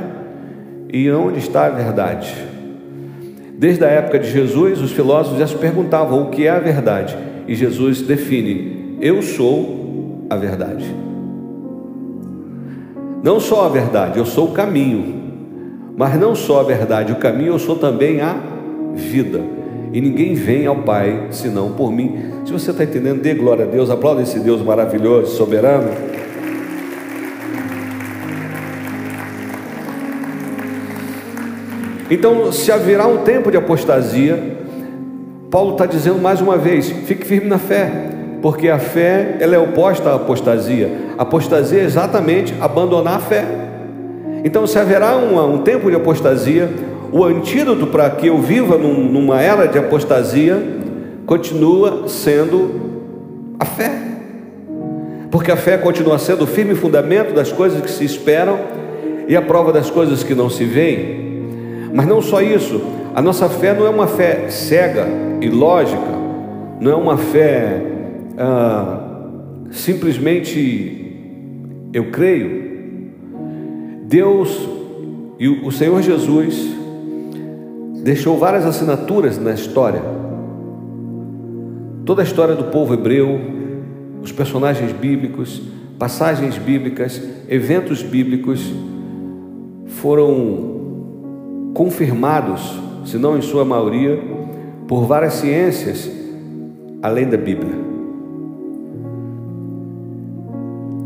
e 0.92 1.10
onde 1.10 1.38
está 1.38 1.66
a 1.66 1.70
verdade? 1.70 2.55
Desde 3.58 3.84
a 3.84 3.88
época 3.88 4.18
de 4.18 4.30
Jesus, 4.30 4.80
os 4.82 4.92
filósofos 4.92 5.38
já 5.38 5.46
se 5.46 5.56
perguntavam 5.56 6.22
o 6.22 6.30
que 6.30 6.46
é 6.46 6.50
a 6.50 6.58
verdade, 6.58 7.16
e 7.48 7.54
Jesus 7.54 8.02
define: 8.02 8.98
Eu 9.00 9.22
sou 9.22 10.26
a 10.28 10.36
verdade. 10.36 10.84
Não 13.22 13.40
só 13.40 13.64
a 13.64 13.68
verdade, 13.68 14.18
eu 14.18 14.26
sou 14.26 14.48
o 14.48 14.52
caminho, 14.52 15.14
mas 15.96 16.20
não 16.20 16.34
só 16.34 16.60
a 16.60 16.62
verdade, 16.62 17.12
o 17.12 17.16
caminho, 17.16 17.54
eu 17.54 17.58
sou 17.58 17.76
também 17.76 18.20
a 18.20 18.36
vida. 18.94 19.40
E 19.92 20.00
ninguém 20.00 20.34
vem 20.34 20.66
ao 20.66 20.76
Pai 20.82 21.28
senão 21.30 21.72
por 21.72 21.90
mim. 21.90 22.16
Se 22.44 22.52
você 22.52 22.70
está 22.70 22.84
entendendo, 22.84 23.22
dê 23.22 23.32
glória 23.32 23.64
a 23.64 23.68
Deus, 23.68 23.88
aplauda 23.88 24.20
esse 24.20 24.38
Deus 24.38 24.60
maravilhoso, 24.60 25.34
soberano. 25.34 25.88
Então, 32.10 32.52
se 32.52 32.70
haverá 32.70 33.06
um 33.06 33.18
tempo 33.18 33.50
de 33.50 33.56
apostasia, 33.56 34.56
Paulo 35.50 35.72
está 35.72 35.86
dizendo 35.86 36.18
mais 36.18 36.40
uma 36.40 36.56
vez: 36.56 36.88
fique 36.88 37.24
firme 37.24 37.48
na 37.48 37.58
fé, 37.58 37.90
porque 38.40 38.68
a 38.68 38.78
fé 38.78 39.36
ela 39.40 39.56
é 39.56 39.58
oposta 39.58 40.10
à 40.10 40.14
apostasia. 40.14 40.90
apostasia 41.18 41.80
é 41.80 41.84
exatamente 41.84 42.54
abandonar 42.60 43.16
a 43.16 43.20
fé. 43.20 43.44
Então, 44.44 44.66
se 44.66 44.78
haverá 44.78 45.16
um, 45.16 45.54
um 45.54 45.58
tempo 45.58 45.90
de 45.90 45.96
apostasia, 45.96 46.70
o 47.10 47.24
antídoto 47.24 47.88
para 47.88 48.08
que 48.10 48.28
eu 48.28 48.38
viva 48.38 48.78
num, 48.78 49.04
numa 49.04 49.40
era 49.40 49.66
de 49.66 49.78
apostasia 49.78 50.62
continua 51.24 52.06
sendo 52.06 52.70
a 53.58 53.64
fé, 53.64 53.90
porque 55.28 55.50
a 55.50 55.56
fé 55.56 55.76
continua 55.76 56.18
sendo 56.18 56.44
o 56.44 56.46
firme 56.46 56.76
fundamento 56.76 57.34
das 57.34 57.50
coisas 57.50 57.80
que 57.80 57.90
se 57.90 58.04
esperam 58.04 58.58
e 59.26 59.34
a 59.34 59.42
prova 59.42 59.72
das 59.72 59.90
coisas 59.90 60.22
que 60.22 60.34
não 60.34 60.48
se 60.48 60.64
veem. 60.64 61.25
Mas 61.96 62.06
não 62.06 62.20
só 62.20 62.42
isso, 62.42 62.78
a 63.14 63.22
nossa 63.22 63.48
fé 63.48 63.72
não 63.72 63.86
é 63.86 63.88
uma 63.88 64.06
fé 64.06 64.50
cega 64.50 65.06
e 65.40 65.48
lógica, 65.48 66.12
não 66.78 66.92
é 66.92 66.94
uma 66.94 67.16
fé 67.16 67.80
ah, 68.36 69.30
simplesmente 69.70 71.16
eu 71.94 72.10
creio. 72.10 72.66
Deus 74.02 74.68
e 75.38 75.48
o 75.48 75.72
Senhor 75.72 76.02
Jesus 76.02 76.70
deixou 78.04 78.36
várias 78.36 78.66
assinaturas 78.66 79.38
na 79.38 79.54
história. 79.54 80.02
Toda 82.04 82.20
a 82.20 82.24
história 82.24 82.54
do 82.54 82.64
povo 82.64 82.92
hebreu, 82.92 83.40
os 84.22 84.32
personagens 84.32 84.92
bíblicos, 84.92 85.62
passagens 85.98 86.58
bíblicas, 86.58 87.22
eventos 87.48 88.02
bíblicos 88.02 88.70
foram 89.86 90.75
confirmados, 91.76 92.80
se 93.04 93.18
não 93.18 93.36
em 93.36 93.42
sua 93.42 93.62
maioria, 93.62 94.18
por 94.88 95.04
várias 95.04 95.34
ciências 95.34 96.10
além 97.02 97.28
da 97.28 97.36
Bíblia. 97.36 97.74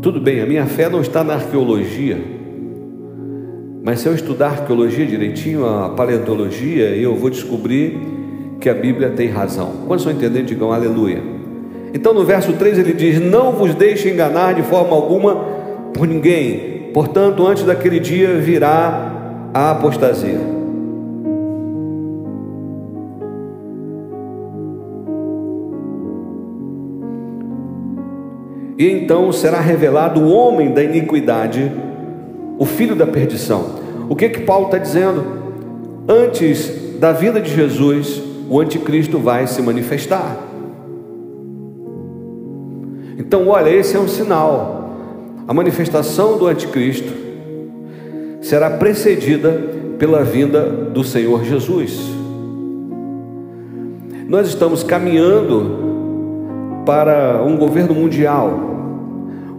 Tudo 0.01 0.21
bem, 0.21 0.39
a 0.39 0.45
minha 0.45 0.65
fé 0.65 0.87
não 0.87 1.01
está 1.01 1.25
na 1.25 1.33
arqueologia, 1.33 2.17
mas 3.83 3.99
se 3.99 4.07
eu 4.07 4.15
estudar 4.15 4.51
arqueologia 4.51 5.05
direitinho, 5.05 5.65
a 5.67 5.89
paleontologia, 5.89 6.95
eu 6.95 7.17
vou 7.17 7.29
descobrir 7.29 7.99
que 8.61 8.69
a 8.69 8.73
Bíblia 8.73 9.09
tem 9.09 9.27
razão. 9.27 9.73
Quando 9.87 9.99
estão 9.99 10.13
entendendo, 10.13 10.45
digam 10.45 10.71
aleluia. 10.71 11.21
Então 11.93 12.13
no 12.13 12.23
verso 12.23 12.53
3 12.53 12.79
ele 12.79 12.93
diz: 12.93 13.19
Não 13.19 13.51
vos 13.51 13.75
deixe 13.75 14.09
enganar 14.09 14.53
de 14.53 14.63
forma 14.63 14.95
alguma 14.95 15.35
por 15.93 16.07
ninguém, 16.07 16.91
portanto, 16.93 17.45
antes 17.45 17.65
daquele 17.65 17.99
dia 17.99 18.37
virá 18.37 19.49
a 19.53 19.71
apostasia. 19.71 20.60
E 28.81 28.89
então 28.89 29.31
será 29.31 29.59
revelado 29.59 30.21
o 30.21 30.31
homem 30.31 30.71
da 30.71 30.83
iniquidade, 30.83 31.71
o 32.57 32.65
filho 32.65 32.95
da 32.95 33.05
perdição. 33.05 33.75
O 34.09 34.15
que 34.15 34.27
que 34.27 34.41
Paulo 34.41 34.65
está 34.65 34.79
dizendo? 34.79 35.23
Antes 36.09 36.97
da 36.99 37.11
vinda 37.11 37.39
de 37.39 37.53
Jesus, 37.53 38.19
o 38.49 38.59
anticristo 38.59 39.19
vai 39.19 39.45
se 39.45 39.61
manifestar. 39.61 40.35
Então, 43.19 43.49
olha, 43.49 43.69
esse 43.69 43.95
é 43.95 43.99
um 43.99 44.07
sinal. 44.07 44.95
A 45.47 45.53
manifestação 45.53 46.39
do 46.39 46.47
anticristo 46.47 47.13
será 48.41 48.67
precedida 48.67 49.61
pela 49.99 50.23
vinda 50.23 50.65
do 50.65 51.03
Senhor 51.03 51.43
Jesus. 51.43 52.01
Nós 54.27 54.47
estamos 54.47 54.81
caminhando 54.81 56.83
para 56.83 57.43
um 57.45 57.55
governo 57.55 57.93
mundial 57.93 58.70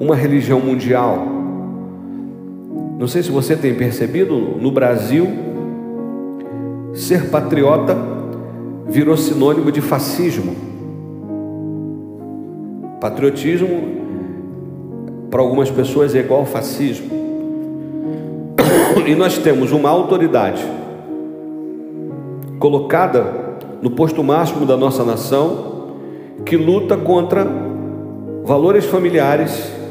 uma 0.03 0.17
religião 0.17 0.59
mundial. 0.59 1.25
Não 2.99 3.07
sei 3.07 3.23
se 3.23 3.31
você 3.31 3.55
tem 3.55 3.73
percebido, 3.73 4.37
no 4.37 4.73
Brasil, 4.73 5.29
ser 6.93 7.31
patriota 7.31 7.97
virou 8.89 9.17
sinônimo 9.17 9.71
de 9.71 9.81
fascismo. 9.81 10.57
Patriotismo, 13.01 13.69
para 15.31 15.41
algumas 15.41 15.71
pessoas, 15.71 16.17
é 16.17 16.19
igual 16.19 16.41
ao 16.41 16.47
fascismo. 16.47 17.23
E 19.07 19.15
nós 19.15 19.39
temos 19.39 19.73
uma 19.73 19.89
autoridade 19.89 20.63
colocada 22.59 23.25
no 23.81 23.91
posto 23.91 24.23
máximo 24.23 24.67
da 24.67 24.77
nossa 24.77 25.05
nação 25.05 25.97
que 26.45 26.57
luta 26.57 26.97
contra 26.97 27.47
valores 28.45 28.85
familiares 28.85 29.82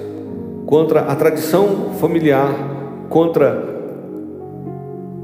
contra 0.71 1.01
a 1.01 1.15
tradição 1.17 1.95
familiar, 1.99 2.49
contra 3.09 3.61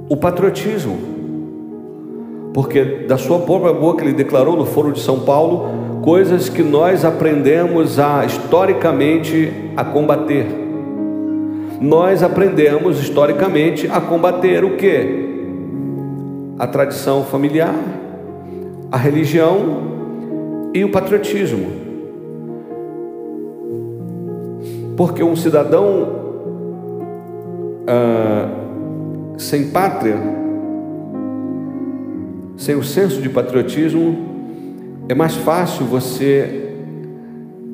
o 0.09 0.17
patriotismo. 0.17 0.97
Porque 2.53 2.83
da 3.07 3.17
sua 3.17 3.39
própria 3.39 3.71
boca 3.71 4.03
ele 4.03 4.11
declarou 4.11 4.57
no 4.57 4.65
Foro 4.65 4.91
de 4.91 4.99
São 4.99 5.21
Paulo 5.21 6.01
coisas 6.03 6.49
que 6.49 6.61
nós 6.61 7.05
aprendemos 7.05 7.97
a 7.97 8.25
historicamente 8.25 9.71
a 9.77 9.85
combater. 9.85 10.45
Nós 11.79 12.23
aprendemos 12.23 12.99
historicamente 12.99 13.87
a 13.89 14.01
combater 14.01 14.65
o 14.65 14.75
que? 14.75 15.27
A 16.59 16.67
tradição 16.67 17.23
familiar, 17.23 17.73
a 18.91 18.97
religião 18.97 20.71
e 20.73 20.83
o 20.83 20.91
patriotismo. 20.91 21.86
Porque 24.97 25.23
um 25.23 25.35
cidadão 25.35 26.07
ah, 27.87 28.49
sem 29.37 29.69
pátria, 29.69 30.17
sem 32.57 32.75
o 32.75 32.83
senso 32.83 33.21
de 33.21 33.29
patriotismo, 33.29 34.17
é 35.07 35.13
mais 35.13 35.35
fácil 35.35 35.85
você 35.85 36.73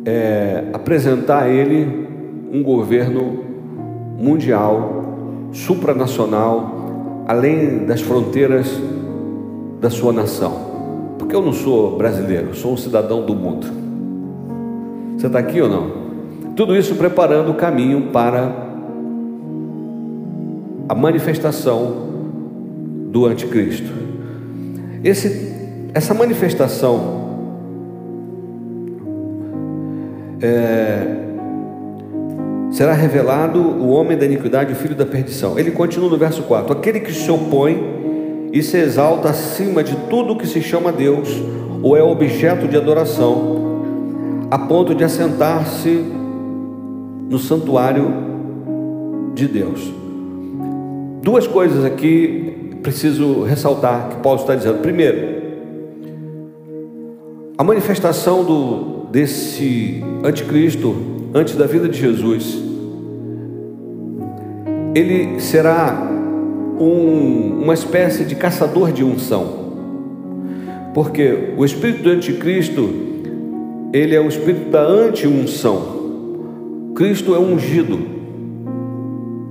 é, 0.05 0.65
apresentar 0.73 1.43
a 1.43 1.49
ele 1.49 2.07
um 2.51 2.61
governo 2.61 3.39
mundial, 4.19 5.49
supranacional, 5.53 7.23
além 7.25 7.85
das 7.85 8.01
fronteiras 8.01 8.79
da 9.79 9.89
sua 9.89 10.11
nação. 10.11 10.73
Porque 11.17 11.35
eu 11.35 11.41
não 11.41 11.53
sou 11.53 11.97
brasileiro, 11.97 12.53
sou 12.53 12.73
um 12.73 12.77
cidadão 12.77 13.25
do 13.25 13.33
mundo. 13.33 13.65
Você 15.17 15.27
está 15.27 15.39
aqui 15.39 15.61
ou 15.61 15.69
não? 15.69 16.02
Tudo 16.55 16.75
isso 16.75 16.95
preparando 16.95 17.51
o 17.51 17.55
caminho 17.55 18.09
para 18.11 18.51
a 20.87 20.93
manifestação 20.93 22.13
do 23.09 23.25
anticristo. 23.25 23.91
Esse, 25.03 25.51
essa 25.93 26.13
manifestação 26.13 27.23
é, 30.41 31.07
será 32.71 32.93
revelado 32.93 33.59
o 33.59 33.89
homem 33.89 34.17
da 34.17 34.25
iniquidade, 34.25 34.73
o 34.73 34.75
filho 34.75 34.95
da 34.95 35.05
perdição. 35.05 35.57
Ele 35.57 35.71
continua 35.71 36.09
no 36.09 36.17
verso 36.17 36.43
4: 36.43 36.73
aquele 36.73 36.99
que 36.99 37.13
se 37.13 37.31
opõe 37.31 38.49
e 38.51 38.61
se 38.61 38.77
exalta 38.77 39.29
acima 39.29 39.83
de 39.83 39.95
tudo 40.07 40.35
que 40.35 40.45
se 40.45 40.61
chama 40.61 40.91
Deus 40.91 41.29
ou 41.81 41.97
é 41.97 42.03
objeto 42.03 42.67
de 42.67 42.77
adoração, 42.77 44.47
a 44.51 44.59
ponto 44.59 44.93
de 44.93 45.03
assentar-se 45.03 46.21
no 47.33 47.39
santuário 47.39 48.13
de 49.33 49.47
Deus. 49.47 49.91
Duas 51.23 51.47
coisas 51.47 51.83
aqui 51.83 52.75
preciso 52.83 53.41
ressaltar 53.41 54.09
que 54.09 54.15
Paulo 54.17 54.39
está 54.39 54.53
dizendo. 54.53 54.77
Primeiro, 54.83 55.41
a 57.57 57.63
manifestação 57.63 58.43
do, 58.43 59.07
desse 59.09 60.03
anticristo 60.23 60.95
antes 61.33 61.55
da 61.55 61.65
vida 61.65 61.89
de 61.89 61.97
Jesus, 61.97 62.61
ele 64.93 65.39
será 65.39 66.07
um, 66.79 67.63
uma 67.63 67.73
espécie 67.73 68.25
de 68.25 68.35
caçador 68.35 68.91
de 68.91 69.03
unção, 69.03 69.73
porque 70.93 71.55
o 71.57 71.65
espírito 71.65 72.03
do 72.03 72.11
anticristo 72.11 72.93
ele 73.91 74.13
é 74.13 74.21
o 74.21 74.27
espírito 74.27 74.69
da 74.69 74.83
anti-unção 74.83 76.02
Cristo 76.95 77.33
é 77.33 77.39
ungido. 77.39 77.99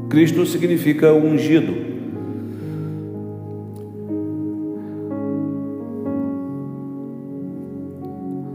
Cristo 0.09 0.47
significa 0.47 1.13
ungido. 1.13 1.91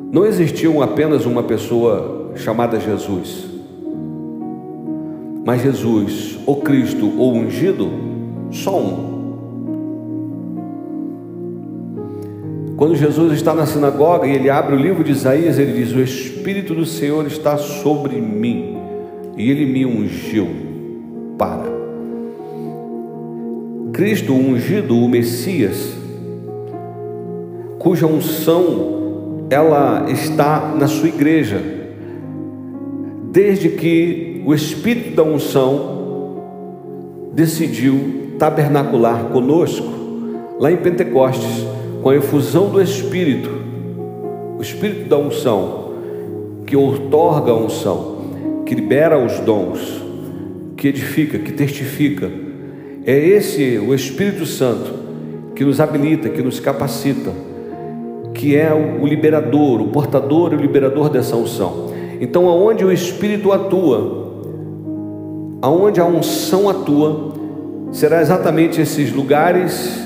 Não 0.09 0.25
existiu 0.25 0.81
apenas 0.81 1.25
uma 1.25 1.43
pessoa 1.43 2.31
chamada 2.35 2.79
Jesus, 2.79 3.45
mas 5.45 5.61
Jesus, 5.61 6.39
o 6.45 6.55
Cristo, 6.55 7.07
o 7.07 7.33
ungido, 7.33 7.89
só 8.51 8.79
um. 8.79 9.17
Quando 12.77 12.95
Jesus 12.95 13.33
está 13.33 13.53
na 13.53 13.65
sinagoga 13.65 14.27
e 14.27 14.31
ele 14.31 14.49
abre 14.49 14.75
o 14.75 14.79
livro 14.79 15.03
de 15.03 15.11
Isaías, 15.11 15.59
ele 15.59 15.73
diz: 15.73 15.93
O 15.93 15.99
Espírito 15.99 16.73
do 16.73 16.85
Senhor 16.85 17.25
está 17.27 17.57
sobre 17.57 18.21
mim 18.21 18.76
e 19.37 19.51
ele 19.51 19.65
me 19.65 19.85
ungiu 19.85 20.47
para. 21.37 21.77
Cristo 23.93 24.33
ungido, 24.33 24.97
o 24.97 25.07
Messias, 25.07 25.95
cuja 27.79 28.05
unção 28.05 28.97
ela 29.49 30.05
está 30.09 30.75
na 30.77 30.87
sua 30.87 31.07
igreja, 31.07 31.61
desde 33.31 33.69
que 33.69 34.43
o 34.45 34.53
Espírito 34.53 35.15
da 35.15 35.23
unção 35.23 35.97
decidiu 37.33 38.35
tabernacular 38.37 39.25
conosco 39.25 39.87
lá 40.59 40.71
em 40.71 40.77
Pentecostes 40.77 41.65
com 42.01 42.09
a 42.09 42.15
efusão 42.15 42.69
do 42.69 42.81
Espírito, 42.81 43.49
o 44.57 44.61
Espírito 44.61 45.07
da 45.07 45.17
unção, 45.17 45.91
que 46.65 46.75
outorga 46.75 47.51
a 47.51 47.55
unção, 47.55 48.16
que 48.67 48.75
libera 48.75 49.17
os 49.17 49.39
dons, 49.39 50.03
que 50.75 50.89
edifica, 50.89 51.39
que 51.39 51.53
testifica. 51.53 52.29
É 53.05 53.17
esse 53.17 53.77
o 53.77 53.95
Espírito 53.95 54.45
Santo 54.45 54.93
que 55.55 55.63
nos 55.63 55.79
habilita, 55.79 56.27
que 56.27 56.43
nos 56.43 56.59
capacita, 56.59 57.31
que 58.33 58.57
é 58.57 58.73
o 58.73 59.07
liberador, 59.07 59.81
o 59.81 59.87
portador 59.87 60.51
e 60.51 60.57
o 60.57 60.59
liberador 60.59 61.09
dessa 61.09 61.37
unção. 61.37 61.93
Então, 62.19 62.49
aonde 62.49 62.83
o 62.83 62.91
Espírito 62.91 63.53
atua, 63.53 64.33
aonde 65.61 66.01
a 66.01 66.05
unção 66.05 66.67
atua, 66.67 67.33
será 67.93 68.21
exatamente 68.21 68.81
esses 68.81 69.13
lugares 69.13 69.97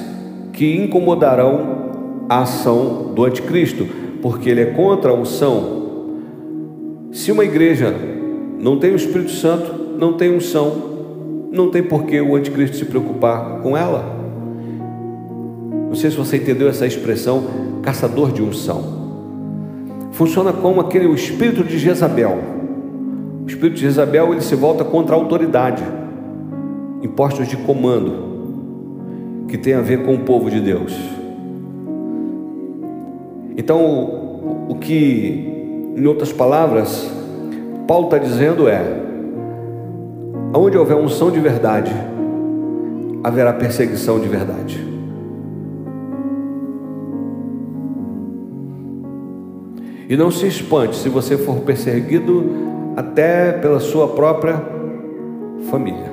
que 0.53 0.77
incomodarão 0.77 2.25
a 2.29 2.43
ação 2.43 3.11
do 3.15 3.25
anticristo, 3.25 3.87
porque 4.21 4.51
ele 4.51 4.61
é 4.61 4.65
contra 4.67 5.09
a 5.09 5.15
unção. 5.15 5.81
Se 7.11 7.31
uma 7.31 7.43
igreja 7.43 8.10
não 8.61 8.77
tem 8.77 8.91
o 8.91 8.95
Espírito 8.95 9.31
Santo, 9.31 9.73
não 9.97 10.13
tem 10.13 10.35
unção, 10.35 10.91
não 11.51 11.71
tem 11.71 11.81
por 11.81 12.05
que 12.05 12.21
o 12.21 12.35
anticristo 12.35 12.77
se 12.77 12.85
preocupar 12.85 13.59
com 13.61 13.75
ela. 13.75 14.21
Não 15.87 15.95
sei 15.95 16.11
se 16.11 16.17
você 16.17 16.37
entendeu 16.37 16.69
essa 16.69 16.85
expressão, 16.85 17.43
caçador 17.81 18.31
de 18.31 18.41
unção. 18.41 19.01
Funciona 20.11 20.53
como 20.53 20.79
aquele 20.79 21.07
o 21.07 21.15
espírito 21.15 21.63
de 21.63 21.79
Jezabel. 21.79 22.37
O 23.43 23.47
espírito 23.47 23.75
de 23.77 23.81
Jezabel 23.81 24.31
ele 24.31 24.41
se 24.41 24.55
volta 24.55 24.83
contra 24.83 25.15
a 25.15 25.17
autoridade, 25.17 25.83
impostos 27.01 27.47
de 27.47 27.57
comando, 27.57 29.45
que 29.47 29.57
tem 29.57 29.73
a 29.73 29.81
ver 29.81 30.05
com 30.05 30.13
o 30.13 30.19
povo 30.19 30.51
de 30.51 30.61
Deus. 30.61 30.95
Então, 33.57 33.79
o 34.69 34.75
que, 34.79 35.93
em 35.97 36.05
outras 36.05 36.31
palavras, 36.31 37.20
Paulo 37.91 38.05
está 38.05 38.17
dizendo 38.19 38.69
é: 38.69 38.81
onde 40.55 40.77
houver 40.77 40.95
unção 40.95 41.29
de 41.29 41.41
verdade, 41.41 41.91
haverá 43.21 43.51
perseguição 43.51 44.17
de 44.17 44.29
verdade. 44.29 44.79
E 50.07 50.15
não 50.15 50.31
se 50.31 50.47
espante 50.47 50.95
se 50.95 51.09
você 51.09 51.37
for 51.37 51.57
perseguido 51.63 52.93
até 52.95 53.51
pela 53.51 53.81
sua 53.81 54.07
própria 54.07 54.63
família. 55.69 56.09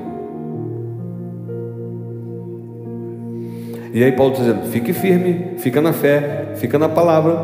E 3.94 4.02
aí 4.02 4.10
Paulo 4.10 4.32
está 4.32 4.44
dizendo: 4.46 4.66
fique 4.72 4.92
firme, 4.92 5.54
fica 5.58 5.80
na 5.80 5.92
fé, 5.92 6.54
fica 6.56 6.76
na 6.76 6.88
palavra, 6.88 7.38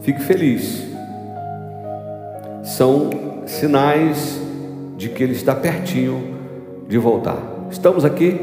fique 0.00 0.22
feliz. 0.22 0.86
São 2.62 3.27
sinais 3.50 4.40
de 4.96 5.08
que 5.08 5.22
ele 5.22 5.32
está 5.32 5.54
pertinho 5.54 6.36
de 6.88 6.98
voltar. 6.98 7.68
Estamos 7.70 8.04
aqui? 8.04 8.38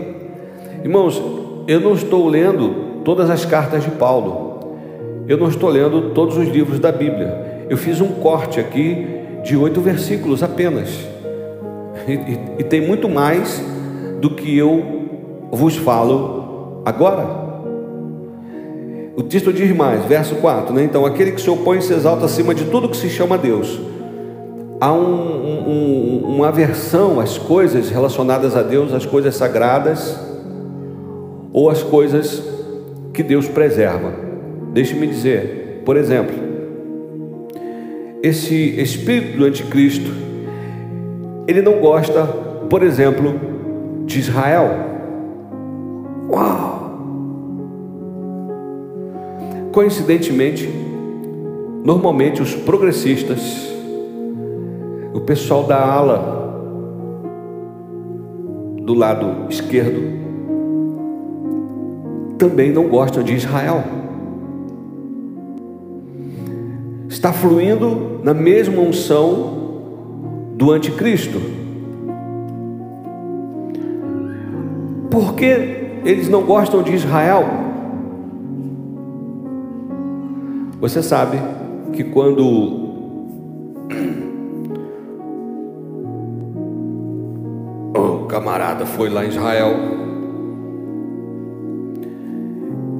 Irmãos, 0.83 1.21
eu 1.67 1.79
não 1.79 1.93
estou 1.93 2.27
lendo 2.27 3.01
todas 3.03 3.29
as 3.29 3.45
cartas 3.45 3.83
de 3.83 3.91
Paulo. 3.91 4.75
Eu 5.27 5.37
não 5.37 5.47
estou 5.47 5.69
lendo 5.69 6.13
todos 6.13 6.37
os 6.37 6.47
livros 6.47 6.79
da 6.79 6.91
Bíblia. 6.91 7.65
Eu 7.69 7.77
fiz 7.77 8.01
um 8.01 8.07
corte 8.13 8.59
aqui 8.59 9.07
de 9.43 9.55
oito 9.55 9.81
versículos 9.81 10.43
apenas. 10.43 10.89
E, 12.07 12.11
e, 12.11 12.39
e 12.59 12.63
tem 12.63 12.81
muito 12.81 13.09
mais 13.09 13.63
do 14.19 14.29
que 14.29 14.55
eu 14.57 15.47
vos 15.51 15.75
falo 15.75 16.81
agora. 16.85 17.45
O 19.15 19.23
texto 19.23 19.53
diz 19.53 19.73
mais, 19.75 20.03
verso 20.05 20.35
4, 20.35 20.73
né? 20.73 20.83
Então, 20.83 21.05
aquele 21.05 21.31
que 21.31 21.41
se 21.41 21.49
opõe 21.49 21.79
se 21.79 21.93
exalta 21.93 22.25
acima 22.25 22.53
de 22.53 22.65
tudo 22.65 22.89
que 22.89 22.97
se 22.97 23.09
chama 23.09 23.37
Deus. 23.37 23.79
Há 24.85 24.93
um, 24.93 25.67
um, 25.67 26.35
uma 26.35 26.49
aversão 26.49 27.19
às 27.19 27.39
coisas 27.39 27.89
relacionadas 27.89 28.55
a 28.55 28.61
Deus, 28.61 28.93
às 28.93 29.03
coisas 29.03 29.35
sagradas, 29.35 30.15
ou 31.51 31.71
às 31.71 31.81
coisas 31.81 32.43
que 33.11 33.23
Deus 33.23 33.47
preserva. 33.47 34.13
Deixe-me 34.73 35.07
dizer, 35.07 35.81
por 35.83 35.97
exemplo, 35.97 36.35
esse 38.21 38.79
espírito 38.79 39.39
do 39.39 39.45
anticristo, 39.45 40.11
ele 41.47 41.63
não 41.63 41.79
gosta, 41.79 42.23
por 42.69 42.83
exemplo, 42.83 43.39
de 44.05 44.19
Israel. 44.19 44.69
Uau! 46.29 46.91
Coincidentemente, 49.71 50.69
normalmente 51.83 52.39
os 52.39 52.53
progressistas, 52.53 53.73
o 55.15 55.21
pessoal 55.21 55.63
da 55.63 55.81
ala 55.81 56.43
do 58.83 58.93
lado 58.93 59.47
esquerdo, 59.49 60.01
também 62.37 62.69
não 62.73 62.89
gostam 62.89 63.23
de 63.23 63.33
Israel. 63.33 63.81
Está 67.07 67.31
fluindo 67.31 68.19
na 68.23 68.33
mesma 68.33 68.81
unção 68.81 69.79
do 70.57 70.71
anticristo. 70.71 71.39
Por 75.09 75.33
que 75.35 75.45
eles 76.03 76.27
não 76.27 76.43
gostam 76.43 76.83
de 76.83 76.93
Israel? 76.93 77.45
Você 80.81 81.01
sabe 81.01 81.39
que 81.93 82.03
quando 82.03 82.84
foi 88.85 89.09
lá 89.09 89.25
em 89.25 89.29
Israel, 89.29 89.73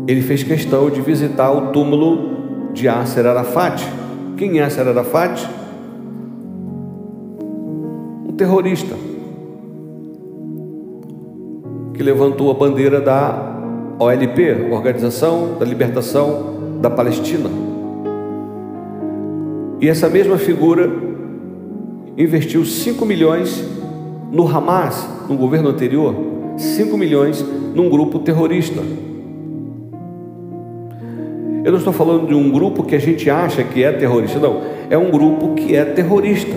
ele 0.08 0.22
fez 0.22 0.44
questão 0.44 0.90
de 0.90 1.02
visitar 1.02 1.52
o 1.52 1.72
túmulo 1.72 2.72
de 2.74 2.88
Asser 2.88 3.26
Arafat. 3.26 3.84
Quem 4.38 4.60
é 4.60 4.64
Asser 4.64 4.88
Arafat? 4.88 5.48
Um 8.28 8.34
terrorista 8.38 8.96
que 11.94 12.04
levantou 12.04 12.52
a 12.52 12.54
bandeira 12.54 13.00
da 13.02 13.56
OLP, 13.98 14.72
Organização 14.72 15.58
da 15.58 15.66
Libertação 15.66 16.80
da 16.82 16.90
Palestina. 16.90 17.50
E 19.80 19.88
essa 19.88 20.10
mesma 20.10 20.38
figura 20.38 20.92
investiu 22.18 22.64
5 22.64 23.06
milhões 23.06 23.75
no 24.36 24.46
Hamas, 24.46 25.08
no 25.30 25.38
governo 25.38 25.70
anterior, 25.70 26.14
5 26.58 26.98
milhões 26.98 27.44
num 27.74 27.90
grupo 27.90 28.20
terrorista. 28.20 28.82
Eu 31.64 31.72
não 31.72 31.80
estou 31.80 31.94
falando 31.94 32.28
de 32.28 32.34
um 32.36 32.52
grupo 32.52 32.84
que 32.84 32.96
a 32.96 33.00
gente 33.00 33.30
acha 33.30 33.64
que 33.64 33.82
é 33.82 33.94
terrorista, 33.94 34.38
não. 34.38 34.60
É 34.90 34.98
um 34.98 35.10
grupo 35.10 35.56
que 35.56 35.74
é 35.74 35.86
terrorista, 35.86 36.54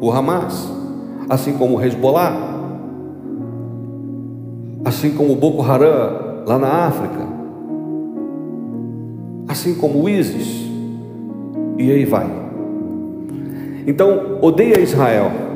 o 0.00 0.10
Hamas, 0.10 0.68
assim 1.28 1.52
como 1.52 1.78
o 1.78 1.82
Hezbollah, 1.82 2.36
assim 4.84 5.12
como 5.12 5.34
o 5.34 5.36
Boko 5.36 5.62
Haram 5.62 6.42
lá 6.44 6.58
na 6.58 6.68
África, 6.86 7.28
assim 9.46 9.74
como 9.76 10.02
o 10.02 10.08
ISIS. 10.08 10.68
E 11.78 11.92
aí 11.92 12.04
vai. 12.04 12.26
Então, 13.86 14.38
odeia 14.42 14.80
Israel. 14.80 15.47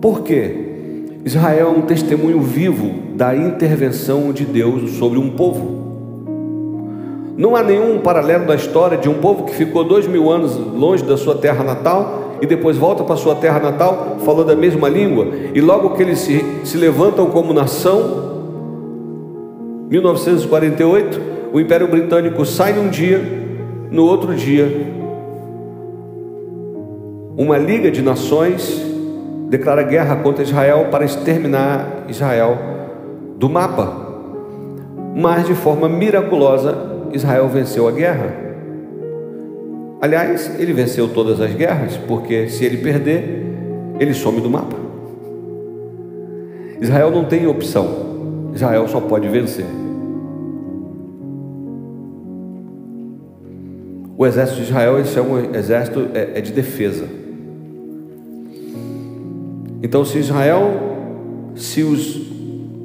Por 0.00 0.22
quê? 0.22 0.70
Israel 1.24 1.68
é 1.68 1.78
um 1.78 1.82
testemunho 1.82 2.40
vivo 2.40 2.90
da 3.14 3.36
intervenção 3.36 4.32
de 4.32 4.46
Deus 4.46 4.92
sobre 4.92 5.18
um 5.18 5.30
povo. 5.30 5.78
Não 7.36 7.54
há 7.54 7.62
nenhum 7.62 7.98
paralelo 8.00 8.46
da 8.46 8.54
história 8.54 8.96
de 8.96 9.08
um 9.08 9.14
povo 9.14 9.44
que 9.44 9.54
ficou 9.54 9.84
dois 9.84 10.06
mil 10.06 10.30
anos 10.30 10.56
longe 10.56 11.04
da 11.04 11.16
sua 11.16 11.34
terra 11.34 11.62
natal 11.62 12.38
e 12.40 12.46
depois 12.46 12.78
volta 12.78 13.04
para 13.04 13.16
sua 13.16 13.34
terra 13.34 13.60
natal 13.60 14.16
falando 14.24 14.50
a 14.50 14.56
mesma 14.56 14.88
língua, 14.88 15.26
e 15.54 15.60
logo 15.60 15.90
que 15.90 16.02
eles 16.02 16.20
se, 16.20 16.42
se 16.64 16.78
levantam 16.78 17.26
como 17.26 17.52
nação, 17.52 18.30
1948, 19.90 21.20
o 21.52 21.60
Império 21.60 21.88
Britânico 21.88 22.46
sai 22.46 22.72
num 22.72 22.88
dia, 22.88 23.20
no 23.90 24.04
outro 24.04 24.34
dia, 24.34 24.86
uma 27.36 27.58
liga 27.58 27.90
de 27.90 28.00
nações 28.00 28.89
declara 29.50 29.82
guerra 29.82 30.14
contra 30.16 30.44
Israel 30.44 30.86
para 30.92 31.04
exterminar 31.04 32.04
Israel 32.08 32.56
do 33.36 33.50
mapa. 33.50 34.08
Mas 35.14 35.44
de 35.44 35.54
forma 35.54 35.88
miraculosa, 35.88 36.78
Israel 37.12 37.48
venceu 37.48 37.88
a 37.88 37.90
guerra. 37.90 38.32
Aliás, 40.00 40.58
ele 40.58 40.72
venceu 40.72 41.08
todas 41.08 41.40
as 41.40 41.52
guerras, 41.52 41.96
porque 41.96 42.48
se 42.48 42.64
ele 42.64 42.76
perder, 42.78 43.44
ele 43.98 44.14
some 44.14 44.40
do 44.40 44.48
mapa. 44.48 44.76
Israel 46.80 47.10
não 47.10 47.24
tem 47.24 47.46
opção, 47.46 48.50
Israel 48.54 48.86
só 48.86 49.00
pode 49.00 49.28
vencer. 49.28 49.66
O 54.16 54.24
exército 54.24 54.60
de 54.60 54.68
Israel 54.68 54.98
esse 55.00 55.18
é 55.18 55.22
um 55.22 55.54
exército 55.54 56.08
é, 56.14 56.38
é 56.38 56.40
de 56.40 56.52
defesa. 56.52 57.19
Então, 59.82 60.04
se 60.04 60.18
Israel, 60.18 60.72
se 61.54 61.82
os, 61.82 62.20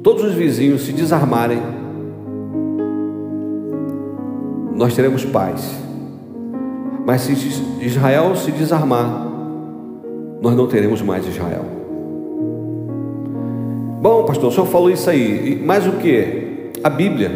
todos 0.02 0.24
os 0.24 0.34
vizinhos 0.34 0.82
se 0.82 0.92
desarmarem, 0.92 1.60
nós 4.74 4.94
teremos 4.94 5.24
paz. 5.24 5.74
Mas 7.06 7.22
se 7.22 7.32
Israel 7.80 8.34
se 8.34 8.50
desarmar, 8.50 9.26
nós 10.40 10.56
não 10.56 10.66
teremos 10.66 11.00
mais 11.02 11.26
Israel. 11.26 11.64
Bom, 14.00 14.24
pastor, 14.24 14.50
o 14.50 14.52
senhor 14.52 14.66
falou 14.66 14.90
isso 14.90 15.08
aí, 15.08 15.62
mas 15.64 15.86
o 15.86 15.92
que? 15.92 16.70
A 16.82 16.90
Bíblia. 16.90 17.30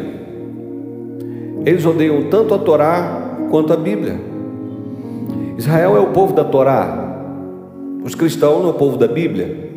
Eles 1.65 1.85
odeiam 1.85 2.25
tanto 2.31 2.55
a 2.55 2.59
Torá 2.59 3.37
quanto 3.51 3.73
a 3.73 3.77
Bíblia. 3.77 4.21
Israel 5.57 5.97
é 5.97 6.01
o 6.01 6.09
povo 6.09 6.33
da 6.33 6.45
Torá, 6.45 7.10
os 8.03 8.15
cristãos 8.15 8.65
é 8.65 8.69
o 8.69 8.75
povo 8.75 8.97
da 8.97 9.07
Bíblia. 9.07 9.71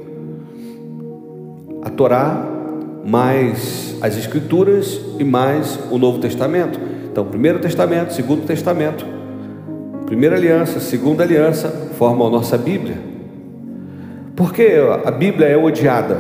A 1.83 1.89
Torá, 1.89 2.45
mais 3.05 3.97
as 4.01 4.17
Escrituras 4.17 4.99
e 5.19 5.23
mais 5.23 5.77
o 5.91 5.97
Novo 5.97 6.19
Testamento. 6.19 6.79
Então, 7.11 7.25
Primeiro 7.25 7.59
Testamento, 7.59 8.13
Segundo 8.13 8.45
Testamento, 8.45 9.05
Primeira 10.05 10.35
aliança, 10.35 10.79
segunda 10.79 11.23
aliança 11.23 11.69
formam 11.97 12.27
a 12.27 12.29
nossa 12.29 12.57
Bíblia. 12.57 12.97
Por 14.35 14.53
que 14.53 14.75
a 15.03 15.11
Bíblia 15.11 15.47
é 15.47 15.57
odiada? 15.57 16.19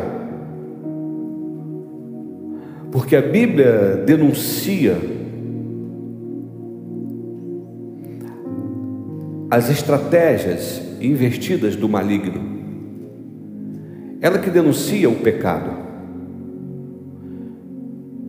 Porque 2.91 3.15
a 3.15 3.21
Bíblia 3.21 4.03
denuncia 4.05 4.97
as 9.49 9.69
estratégias 9.69 10.81
investidas 11.03 11.75
do 11.75 11.89
maligno. 11.89 12.41
Ela 14.21 14.39
que 14.39 14.49
denuncia 14.49 15.09
o 15.09 15.15
pecado. 15.15 15.69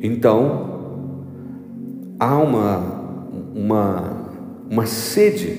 Então, 0.03 0.75
há 2.19 2.37
uma, 2.37 2.79
uma, 3.55 4.31
uma 4.69 4.87
sede 4.87 5.57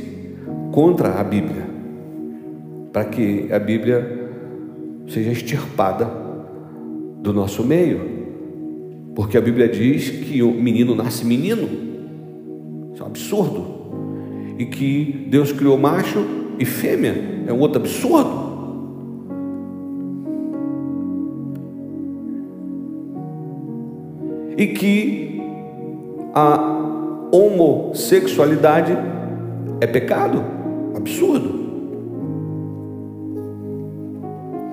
contra 0.71 1.19
a 1.19 1.23
Bíblia, 1.23 1.65
para 2.91 3.06
que 3.06 3.51
a 3.51 3.58
Bíblia 3.58 4.30
seja 5.08 5.32
extirpada 5.32 6.06
do 7.21 7.32
nosso 7.32 7.63
meio, 7.63 8.01
porque 9.15 9.38
a 9.38 9.41
Bíblia 9.41 9.69
diz 9.69 10.10
que 10.10 10.43
o 10.43 10.51
menino 10.51 10.93
nasce 10.93 11.25
menino, 11.25 11.67
isso 12.93 13.01
é 13.01 13.06
um 13.06 13.08
absurdo, 13.08 13.65
e 14.60 14.65
que 14.65 15.28
Deus 15.30 15.54
criou 15.54 15.78
macho 15.78 16.44
e 16.58 16.65
fêmea 16.65 17.15
é 17.48 17.54
um 17.54 17.60
outro 17.60 17.82
absurdo. 17.82 18.46
E 24.58 24.68
que 24.68 25.41
a 26.34 27.30
homossexualidade 27.32 28.98
é 29.82 29.88
pecado, 29.88 30.44
absurdo. 30.96 31.65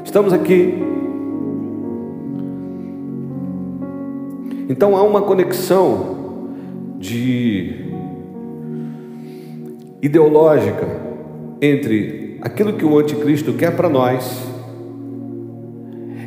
Estamos 0.05 0.33
aqui. 0.33 0.75
Então 4.69 4.97
há 4.97 5.03
uma 5.03 5.23
conexão 5.23 6.17
de 6.99 7.93
ideológica 10.01 11.12
entre 11.63 12.39
aquilo 12.43 12.73
que 12.73 12.85
o 12.85 12.99
anticristo 12.99 13.53
quer 13.53 13.77
para 13.77 13.89
nós 13.89 14.43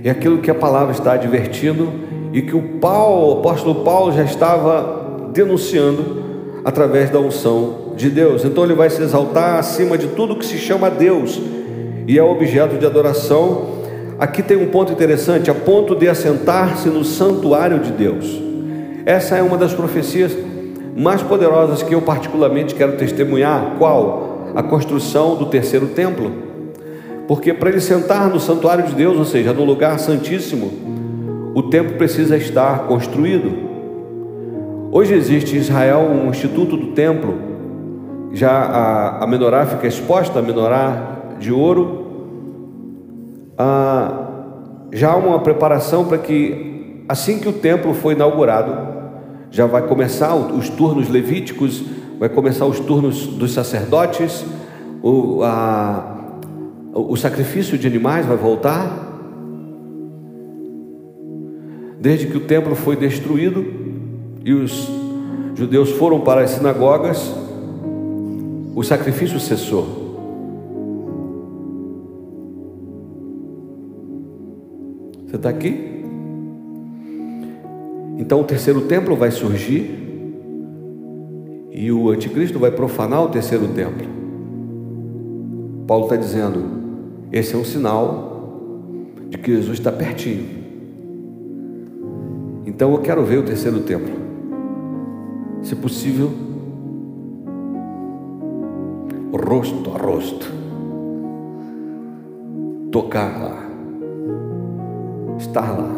e 0.01 0.09
aquilo 0.09 0.37
que 0.37 0.49
a 0.49 0.55
palavra 0.55 0.93
está 0.93 1.11
advertindo 1.11 1.91
e 2.31 2.41
que 2.41 2.55
o 2.55 2.79
Paulo, 2.79 3.35
o 3.35 3.39
apóstolo 3.39 3.83
Paulo 3.83 4.13
já 4.13 4.23
estava 4.23 5.29
denunciando 5.33 6.23
através 6.63 7.09
da 7.09 7.19
unção 7.19 7.93
de 7.97 8.09
Deus. 8.09 8.45
Então 8.45 8.63
ele 8.63 8.73
vai 8.73 8.89
se 8.89 9.01
exaltar 9.01 9.59
acima 9.59 9.97
de 9.97 10.07
tudo 10.07 10.37
que 10.37 10.45
se 10.45 10.57
chama 10.57 10.89
Deus 10.89 11.41
e 12.07 12.17
é 12.17 12.23
objeto 12.23 12.77
de 12.77 12.85
adoração. 12.85 13.75
Aqui 14.17 14.41
tem 14.41 14.55
um 14.55 14.67
ponto 14.67 14.93
interessante, 14.93 15.51
a 15.51 15.53
ponto 15.53 15.95
de 15.95 16.07
assentar-se 16.07 16.87
no 16.87 17.03
santuário 17.03 17.79
de 17.79 17.91
Deus. 17.91 18.41
Essa 19.05 19.35
é 19.35 19.43
uma 19.43 19.57
das 19.57 19.73
profecias 19.73 20.31
mais 20.95 21.21
poderosas 21.21 21.83
que 21.83 21.93
eu 21.93 22.01
particularmente 22.01 22.73
quero 22.73 22.93
testemunhar. 22.93 23.75
Qual? 23.77 24.34
A 24.55 24.63
construção 24.63 25.35
do 25.35 25.47
terceiro 25.47 25.87
templo. 25.87 26.31
Porque 27.27 27.53
para 27.53 27.69
ele 27.69 27.81
sentar 27.81 28.29
no 28.29 28.39
santuário 28.39 28.85
de 28.85 28.93
Deus, 28.93 29.17
ou 29.17 29.25
seja, 29.25 29.51
no 29.51 29.65
lugar 29.65 29.99
santíssimo, 29.99 30.71
o 31.53 31.63
templo 31.63 31.97
precisa 31.97 32.37
estar 32.37 32.87
construído. 32.87 33.65
Hoje 34.91 35.13
existe 35.13 35.55
em 35.55 35.59
Israel 35.59 35.99
um 35.99 36.29
instituto 36.29 36.77
do 36.77 36.87
templo, 36.87 37.35
já 38.31 38.51
a, 38.51 39.23
a 39.23 39.27
menorá 39.27 39.65
fica 39.65 39.87
exposta, 39.87 40.39
a 40.39 40.41
menorá 40.41 41.35
de 41.39 41.51
ouro. 41.51 42.05
Ah, 43.57 44.25
já 44.91 45.11
há 45.11 45.15
uma 45.15 45.39
preparação 45.39 46.05
para 46.05 46.17
que, 46.17 47.03
assim 47.09 47.39
que 47.39 47.49
o 47.49 47.53
templo 47.53 47.93
foi 47.93 48.13
inaugurado, 48.13 48.95
já 49.49 49.65
vai 49.65 49.81
começar 49.81 50.35
os 50.35 50.69
turnos 50.69 51.09
levíticos 51.09 51.83
vai 52.19 52.29
começar 52.29 52.65
os 52.65 52.79
turnos 52.79 53.27
dos 53.27 53.53
sacerdotes, 53.53 54.45
o, 55.01 55.43
a, 55.43 56.39
o 56.93 57.15
sacrifício 57.15 57.77
de 57.77 57.87
animais 57.87 58.25
vai 58.25 58.37
voltar. 58.37 59.03
Desde 61.99 62.27
que 62.27 62.37
o 62.37 62.41
templo 62.41 62.75
foi 62.75 62.95
destruído 62.95 63.65
e 64.43 64.53
os 64.53 64.89
judeus 65.55 65.91
foram 65.91 66.21
para 66.21 66.41
as 66.41 66.51
sinagogas, 66.51 67.33
o 68.75 68.83
sacrifício 68.83 69.39
cessou. 69.39 70.05
Você 75.25 75.35
está 75.35 75.49
aqui? 75.49 76.03
Então 78.17 78.41
o 78.41 78.43
terceiro 78.43 78.81
templo 78.81 79.15
vai 79.15 79.31
surgir 79.31 80.04
e 81.77 81.91
o 81.91 82.09
anticristo 82.09 82.57
vai 82.57 82.71
profanar 82.71 83.21
o 83.21 83.27
terceiro 83.27 83.67
templo. 83.67 84.07
Paulo 85.85 86.05
está 86.05 86.15
dizendo: 86.15 86.63
esse 87.33 87.53
é 87.53 87.57
um 87.57 87.65
sinal 87.65 88.55
de 89.29 89.37
que 89.37 89.53
Jesus 89.53 89.77
está 89.77 89.91
pertinho. 89.91 90.63
Então 92.65 92.93
eu 92.93 92.99
quero 92.99 93.25
ver 93.25 93.39
o 93.39 93.43
terceiro 93.43 93.81
templo. 93.81 94.15
Se 95.61 95.75
possível, 95.75 96.31
rosto 99.33 99.91
a 99.93 99.97
rosto. 99.97 100.49
Tocar 102.89 103.37
lá. 103.37 103.65
Estar 105.37 105.77
lá. 105.77 105.93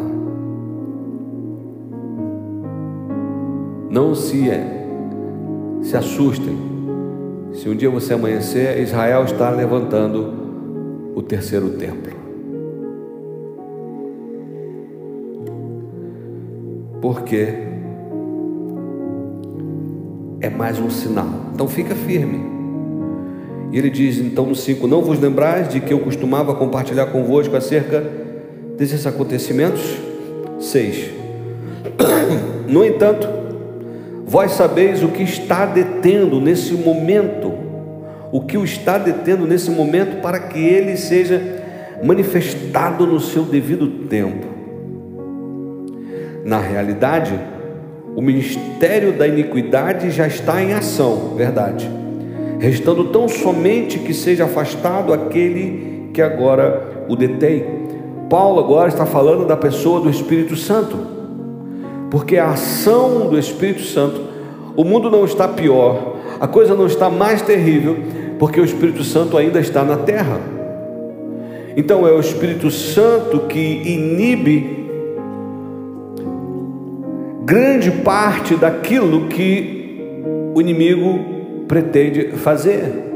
Não 3.88 4.12
se 4.16 4.50
é 4.50 4.78
se 5.88 5.96
assustem. 5.96 6.54
Se 7.54 7.66
um 7.66 7.74
dia 7.74 7.88
você 7.88 8.12
amanhecer, 8.12 8.78
Israel 8.78 9.24
está 9.24 9.48
levantando 9.48 11.12
o 11.14 11.22
terceiro 11.22 11.70
templo. 11.70 12.12
Porque 17.00 17.54
é 20.42 20.50
mais 20.50 20.78
um 20.78 20.90
sinal. 20.90 21.28
Então 21.54 21.66
fica 21.66 21.94
firme. 21.94 22.38
E 23.72 23.78
ele 23.78 23.88
diz 23.88 24.18
então 24.18 24.44
no 24.44 24.54
5: 24.54 24.86
Não 24.86 25.00
vos 25.00 25.18
lembrais 25.18 25.70
de 25.70 25.80
que 25.80 25.92
eu 25.92 26.00
costumava 26.00 26.54
compartilhar 26.54 27.06
convosco 27.06 27.56
acerca 27.56 28.04
desses 28.76 29.06
acontecimentos? 29.06 29.96
6. 30.60 31.10
No 32.68 32.84
entanto, 32.84 33.26
vós 34.28 34.52
sabeis 34.52 35.02
o 35.02 35.08
que 35.08 35.22
está 35.22 35.64
detendo 35.64 36.38
nesse 36.38 36.74
momento, 36.74 37.50
o 38.30 38.42
que 38.42 38.58
o 38.58 38.64
está 38.64 38.98
detendo 38.98 39.46
nesse 39.46 39.70
momento 39.70 40.20
para 40.20 40.38
que 40.38 40.58
ele 40.58 40.98
seja 40.98 41.40
manifestado 42.04 43.06
no 43.06 43.18
seu 43.20 43.44
devido 43.44 44.06
tempo. 44.06 44.46
Na 46.44 46.60
realidade, 46.60 47.40
o 48.14 48.20
ministério 48.20 49.14
da 49.14 49.26
iniquidade 49.26 50.10
já 50.10 50.26
está 50.26 50.62
em 50.62 50.74
ação, 50.74 51.34
verdade, 51.34 51.88
restando 52.58 53.04
tão 53.04 53.28
somente 53.28 53.98
que 53.98 54.12
seja 54.12 54.44
afastado 54.44 55.10
aquele 55.10 56.10
que 56.12 56.20
agora 56.20 57.06
o 57.08 57.16
detém. 57.16 57.64
Paulo 58.28 58.60
agora 58.60 58.88
está 58.90 59.06
falando 59.06 59.46
da 59.46 59.56
pessoa 59.56 60.02
do 60.02 60.10
Espírito 60.10 60.54
Santo, 60.54 61.17
porque 62.10 62.38
a 62.38 62.50
ação 62.50 63.28
do 63.28 63.38
Espírito 63.38 63.82
Santo, 63.82 64.20
o 64.76 64.84
mundo 64.84 65.10
não 65.10 65.24
está 65.24 65.46
pior, 65.46 66.16
a 66.40 66.46
coisa 66.46 66.74
não 66.74 66.86
está 66.86 67.10
mais 67.10 67.42
terrível, 67.42 67.96
porque 68.38 68.60
o 68.60 68.64
Espírito 68.64 69.04
Santo 69.04 69.36
ainda 69.36 69.60
está 69.60 69.84
na 69.84 69.96
terra. 69.96 70.40
Então 71.76 72.06
é 72.06 72.12
o 72.12 72.20
Espírito 72.20 72.70
Santo 72.70 73.40
que 73.40 73.58
inibe 73.58 74.86
grande 77.44 77.90
parte 77.90 78.54
daquilo 78.56 79.26
que 79.26 80.02
o 80.54 80.60
inimigo 80.60 81.18
pretende 81.66 82.32
fazer. 82.32 83.08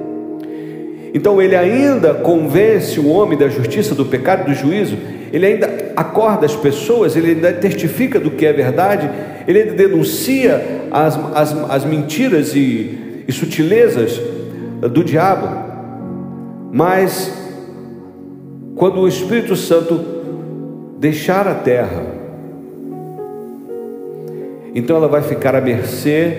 Então 1.14 1.40
ele 1.40 1.54
ainda 1.54 2.14
convence 2.14 2.98
o 2.98 3.08
homem 3.08 3.36
da 3.36 3.48
justiça, 3.48 3.94
do 3.94 4.06
pecado, 4.06 4.46
do 4.46 4.54
juízo, 4.54 4.96
ele 5.32 5.46
ainda 5.46 5.92
acorda 5.96 6.44
as 6.44 6.54
pessoas, 6.54 7.16
ele 7.16 7.30
ainda 7.30 7.52
testifica 7.54 8.20
do 8.20 8.30
que 8.30 8.44
é 8.44 8.52
verdade, 8.52 9.10
ele 9.48 9.62
ainda 9.62 9.72
denuncia 9.72 10.82
as, 10.90 11.18
as, 11.34 11.70
as 11.70 11.84
mentiras 11.84 12.54
e, 12.54 13.24
e 13.26 13.32
sutilezas 13.32 14.20
do 14.92 15.02
diabo, 15.02 15.48
mas 16.70 17.32
quando 18.76 19.00
o 19.00 19.08
Espírito 19.08 19.56
Santo 19.56 20.00
deixar 20.98 21.48
a 21.48 21.54
terra, 21.54 22.04
então 24.74 24.96
ela 24.96 25.08
vai 25.08 25.22
ficar 25.22 25.54
à 25.54 25.60
mercê 25.60 26.36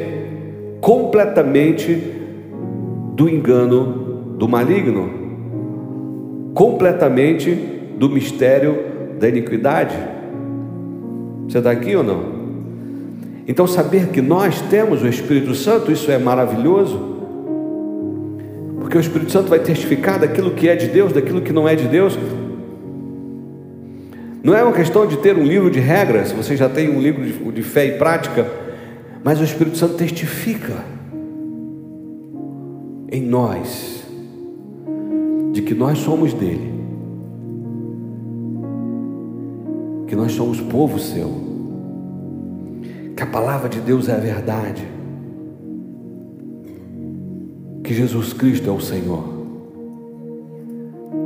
completamente 0.82 1.96
do 3.16 3.30
engano 3.30 4.36
do 4.38 4.48
maligno, 4.48 5.10
completamente 6.54 7.73
do 7.98 8.10
mistério 8.10 8.78
da 9.20 9.30
iniquidade. 9.30 9.96
Você 11.48 11.58
está 11.58 11.72
aqui 11.72 11.96
ou 11.96 12.04
não? 12.04 12.34
Então, 13.48 13.68
saber 13.68 14.08
que 14.08 14.22
nós 14.22 14.62
temos 14.62 15.04
o 15.04 15.08
Espírito 15.08 15.54
Santo, 15.54 15.92
isso 15.92 16.10
é 16.10 16.18
maravilhoso. 16.18 17.14
Porque 18.80 18.98
o 18.98 19.02
Espírito 19.02 19.32
Santo 19.32 19.50
vai 19.50 19.60
testificar 19.60 20.20
daquilo 20.20 20.52
que 20.52 20.70
é 20.70 20.76
de 20.76 20.88
Deus, 20.88 21.12
daquilo 21.12 21.42
que 21.42 21.52
não 21.52 21.68
é 21.68 21.76
de 21.76 21.88
Deus. 21.88 22.18
Não 24.44 24.54
é 24.54 24.62
uma 24.62 24.74
questão 24.74 25.08
de 25.08 25.18
ter 25.18 25.38
um 25.38 25.44
livro 25.44 25.72
de 25.72 25.80
regras, 25.80 26.34
você 26.34 26.58
já 26.58 26.68
tem 26.68 26.90
um 26.90 27.00
livro 27.00 27.50
de, 27.50 27.64
fé 27.64 27.86
e 27.86 27.92
prática, 27.94 28.46
mas 29.24 29.40
o 29.40 29.44
Espírito 29.44 29.78
Santo 29.78 29.94
testifica 29.94 30.84
em 33.10 33.22
nós 33.22 34.04
de 35.54 35.62
que 35.62 35.74
nós 35.74 36.00
somos 36.00 36.34
dele, 36.34 36.74
que 40.14 40.16
nós 40.16 40.34
somos 40.34 40.62
povo 40.62 41.00
seu, 41.00 41.28
que 43.18 43.24
a 43.24 43.26
palavra 43.26 43.68
de 43.68 43.80
Deus 43.80 44.08
é 44.08 44.14
a 44.14 44.20
verdade 44.20 44.88
que 47.84 47.96
Jesus 47.96 48.32
Cristo 48.32 48.70
é 48.70 48.72
o 48.72 48.80
Senhor. 48.80 49.24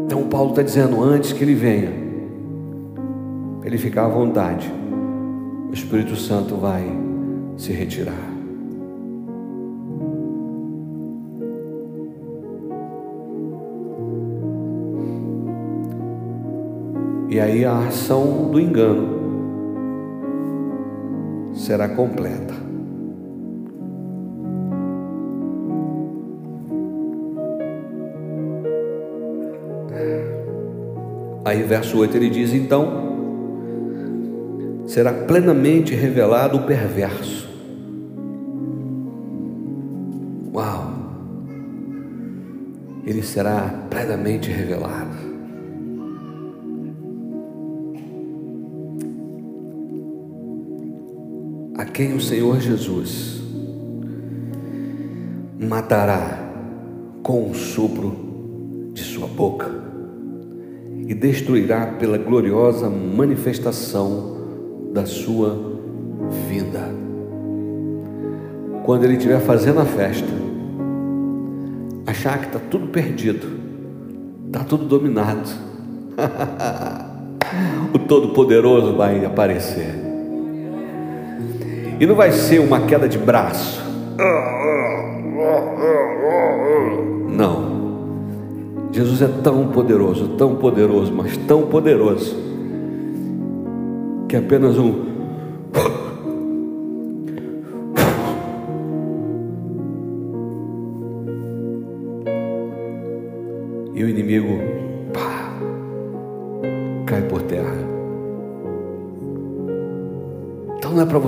Então 0.06 0.30
Paulo 0.30 0.52
está 0.52 0.62
dizendo 0.62 1.04
antes 1.04 1.34
que 1.34 1.44
ele 1.44 1.54
venha, 1.54 1.92
ele 3.66 3.78
ficar 3.78 4.06
à 4.06 4.08
vontade, 4.08 4.72
o 5.70 5.74
Espírito 5.74 6.16
Santo 6.16 6.56
vai 6.56 6.86
se 7.58 7.74
retirar. 7.74 8.37
E 17.38 17.40
aí 17.40 17.64
a 17.64 17.78
ação 17.86 18.50
do 18.50 18.60
engano 18.60 19.16
será 21.54 21.88
completa. 21.88 22.56
Aí, 31.46 31.62
verso 31.62 32.00
8 32.00 32.18
ele 32.18 32.32
diz: 32.32 32.56
Então 32.56 33.06
será 34.88 35.14
plenamente 35.14 35.94
revelado 35.94 36.58
o 36.58 36.64
perverso. 36.64 37.48
Uau! 40.52 40.92
Ele 43.06 43.22
será 43.22 43.86
plenamente 43.92 44.50
revelado. 44.50 45.37
Quem 51.94 52.14
o 52.14 52.22
Senhor 52.22 52.60
Jesus 52.60 53.42
matará 55.60 56.48
com 57.24 57.50
o 57.50 57.56
sopro 57.56 58.92
de 58.94 59.02
sua 59.02 59.28
boca 59.28 59.70
e 61.08 61.14
destruirá 61.14 61.88
pela 62.00 62.18
gloriosa 62.18 62.90
manifestação 62.90 64.38
da 64.94 65.06
sua 65.06 65.80
vinda. 66.50 66.90
Quando 68.84 69.04
ele 69.04 69.14
estiver 69.14 69.40
fazendo 69.42 69.80
a 69.80 69.86
festa, 69.86 70.28
achar 72.06 72.40
que 72.40 72.48
está 72.48 72.60
tudo 72.60 72.88
perdido, 72.88 73.48
está 74.48 74.64
tudo 74.64 74.86
dominado, 74.86 75.50
o 77.94 78.00
Todo-Poderoso 78.00 78.96
vai 78.96 79.24
aparecer. 79.26 80.07
E 82.00 82.06
não 82.06 82.16
vai 82.16 82.32
ser 82.32 82.60
uma 82.60 82.82
queda 82.82 83.08
de 83.08 83.18
braço. 83.18 83.82
Não. 87.30 87.78
Jesus 88.92 89.22
é 89.22 89.28
tão 89.44 89.68
poderoso, 89.68 90.30
tão 90.30 90.56
poderoso, 90.56 91.14
mas 91.14 91.38
tão 91.38 91.64
poderoso, 91.64 92.36
que 94.28 94.36
apenas 94.36 94.78
um. 94.78 95.17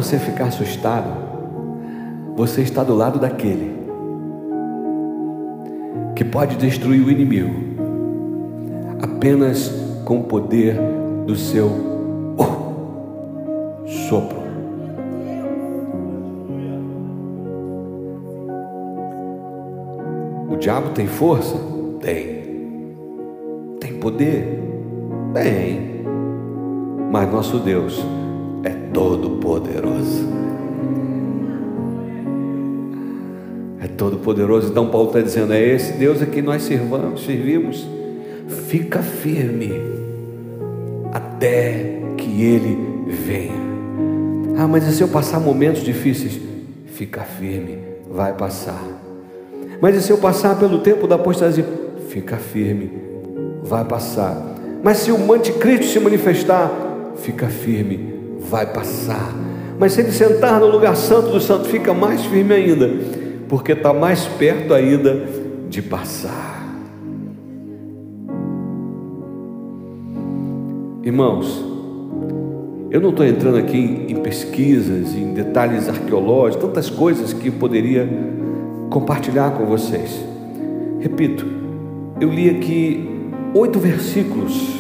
Você 0.10 0.18
ficar 0.18 0.46
assustado, 0.46 1.08
você 2.36 2.62
está 2.62 2.84
do 2.84 2.96
lado 2.96 3.20
daquele 3.20 3.78
que 6.16 6.26
pode 6.26 6.56
destruir 6.56 7.06
o 7.06 7.12
inimigo 7.12 7.54
apenas 9.00 9.72
com 10.06 10.22
o 10.22 10.24
poder 10.24 10.76
do 11.28 11.36
seu 11.36 11.70
oh, 12.40 13.88
sopro. 14.10 14.40
O 20.50 20.58
diabo 20.58 20.90
tem 20.90 21.06
força? 21.06 21.56
Tem. 22.02 22.40
Tem 23.80 23.94
poder? 24.00 24.60
Tem. 25.36 26.04
Mas 27.12 27.32
nosso 27.32 27.60
Deus 27.60 28.04
é 29.00 29.10
todo 29.10 29.30
poderoso. 29.38 30.40
Todo-Poderoso. 34.00 34.70
Então 34.70 34.88
Paulo 34.88 35.08
está 35.10 35.20
dizendo: 35.20 35.54
é 35.54 35.62
esse 35.62 35.92
Deus 35.92 36.22
a 36.22 36.26
quem 36.26 36.42
nós 36.42 36.64
servamos, 36.64 37.26
servimos. 37.26 37.86
Fica 38.68 39.04
firme 39.04 39.74
até 41.12 42.02
que 42.16 42.42
Ele 42.42 42.78
venha. 43.08 43.60
Ah, 44.58 44.68
mas 44.68 44.88
e 44.88 44.94
se 44.94 45.02
eu 45.02 45.10
passar 45.10 45.40
momentos 45.42 45.84
difíceis? 45.84 46.40
Fica 46.88 47.22
firme, 47.22 47.78
vai 48.10 48.34
passar. 48.34 48.82
Mas 49.82 49.96
e 49.96 50.02
se 50.02 50.12
eu 50.12 50.18
passar 50.18 50.58
pelo 50.58 50.80
tempo 50.80 51.06
da 51.06 51.16
apostasia? 51.16 51.66
Fica 52.08 52.38
firme, 52.38 52.92
vai 53.64 53.84
passar. 53.84 54.56
Mas 54.82 54.98
se 54.98 55.12
o 55.12 55.34
anticristo 55.34 55.88
se 55.88 56.00
manifestar, 56.00 56.72
fica 57.18 57.48
firme, 57.48 58.19
vai 58.50 58.66
passar. 58.66 59.34
Mas 59.80 59.94
se 59.94 60.02
ele 60.02 60.12
sentar 60.12 60.60
no 60.60 60.68
lugar 60.68 60.96
santo 60.96 61.30
do 61.30 61.40
santo, 61.40 61.66
fica 61.66 61.94
mais 61.94 62.26
firme 62.26 62.54
ainda, 62.54 62.90
porque 63.48 63.72
está 63.72 63.94
mais 63.94 64.26
perto 64.26 64.74
ainda 64.74 65.26
de 65.70 65.82
passar. 65.82 66.60
Irmãos, 71.04 71.64
eu 72.92 73.00
não 73.00 73.12
estou 73.12 73.26
entrando 73.26 73.58
aqui 73.58 74.06
em 74.10 74.16
pesquisas, 74.16 75.16
em 75.16 75.34
detalhes 75.34 75.88
arqueológicos, 75.88 76.66
tantas 76.66 76.90
coisas 76.90 77.32
que 77.32 77.50
poderia 77.50 78.08
compartilhar 78.90 79.52
com 79.52 79.66
vocês. 79.66 80.24
Repito, 81.00 81.46
eu 82.20 82.30
li 82.30 82.50
aqui 82.50 83.08
oito 83.54 83.80
versículos, 83.80 84.79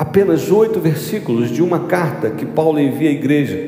apenas 0.00 0.50
oito 0.50 0.80
versículos 0.80 1.50
de 1.50 1.62
uma 1.62 1.80
carta 1.80 2.30
que 2.30 2.46
Paulo 2.46 2.80
envia 2.80 3.10
à 3.10 3.12
igreja, 3.12 3.58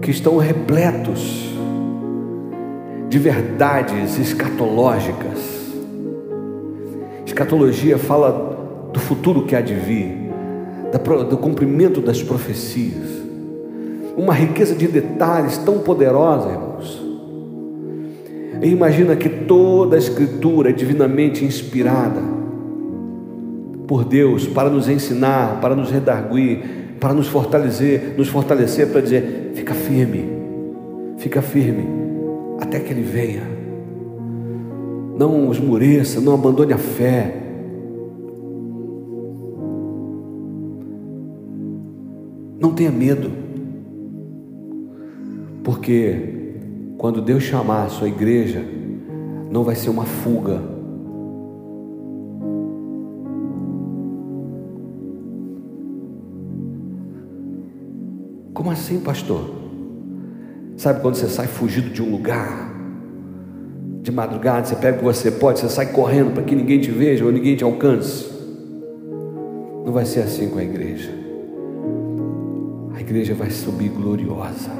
que 0.00 0.10
estão 0.10 0.38
repletos 0.38 1.52
de 3.10 3.18
verdades 3.18 4.18
escatológicas 4.18 5.58
Escatologia 7.26 7.98
fala 7.98 8.88
do 8.90 8.98
futuro 8.98 9.44
que 9.44 9.54
há 9.54 9.60
de 9.60 9.74
vir, 9.74 10.16
do 11.28 11.36
cumprimento 11.36 12.00
das 12.00 12.22
profecias. 12.22 13.06
Uma 14.16 14.32
riqueza 14.32 14.74
de 14.74 14.88
detalhes 14.88 15.58
tão 15.58 15.80
poderosa, 15.80 16.48
irmãos. 16.48 17.02
E 18.62 18.68
imagina 18.70 19.14
que 19.14 19.28
toda 19.28 19.96
a 19.96 19.98
Escritura 19.98 20.70
é 20.70 20.72
divinamente 20.72 21.44
inspirada 21.44 22.37
por 23.88 24.04
Deus 24.04 24.46
para 24.46 24.70
nos 24.70 24.88
ensinar, 24.88 25.60
para 25.60 25.74
nos 25.74 25.90
redarguir, 25.90 26.60
para 27.00 27.12
nos 27.12 27.26
fortalecer, 27.26 28.14
nos 28.16 28.28
fortalecer 28.28 28.86
para 28.88 29.00
dizer: 29.00 29.50
fica 29.54 29.74
firme, 29.74 30.24
fica 31.16 31.42
firme, 31.42 31.84
até 32.60 32.78
que 32.78 32.92
Ele 32.92 33.02
venha 33.02 33.58
não 35.18 35.50
esmoreça, 35.50 36.20
não 36.20 36.32
abandone 36.32 36.72
a 36.72 36.78
fé. 36.78 37.34
Não 42.60 42.72
tenha 42.72 42.90
medo, 42.90 43.30
porque 45.64 46.54
quando 46.96 47.20
Deus 47.20 47.42
chamar 47.42 47.84
a 47.84 47.88
sua 47.88 48.08
igreja, 48.08 48.64
não 49.50 49.64
vai 49.64 49.74
ser 49.74 49.90
uma 49.90 50.04
fuga. 50.04 50.60
Como 58.68 58.78
assim, 58.78 59.00
pastor? 59.00 59.50
Sabe 60.76 61.00
quando 61.00 61.14
você 61.14 61.26
sai 61.26 61.46
fugido 61.46 61.88
de 61.88 62.02
um 62.02 62.10
lugar? 62.10 62.68
de 64.02 64.12
madrugada, 64.12 64.66
você 64.66 64.76
pega 64.76 64.96
o 64.96 64.98
que 65.00 65.04
você 65.04 65.30
pode, 65.30 65.58
você 65.58 65.68
sai 65.68 65.92
correndo 65.92 66.32
para 66.32 66.42
que 66.42 66.54
ninguém 66.54 66.80
te 66.80 66.90
veja 66.90 67.26
ou 67.26 67.32
ninguém 67.32 67.56
te 67.56 67.64
alcance. 67.64 68.26
Não 69.84 69.92
vai 69.92 70.06
ser 70.06 70.20
assim 70.20 70.48
com 70.48 70.58
a 70.58 70.62
igreja. 70.62 71.10
A 72.94 73.00
igreja 73.00 73.34
vai 73.34 73.50
subir 73.50 73.90
gloriosa. 73.90 74.70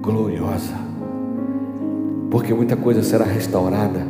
Gloriosa. 0.00 0.76
Porque 2.30 2.54
muita 2.54 2.76
coisa 2.76 3.02
será 3.02 3.24
restaurada. 3.24 4.06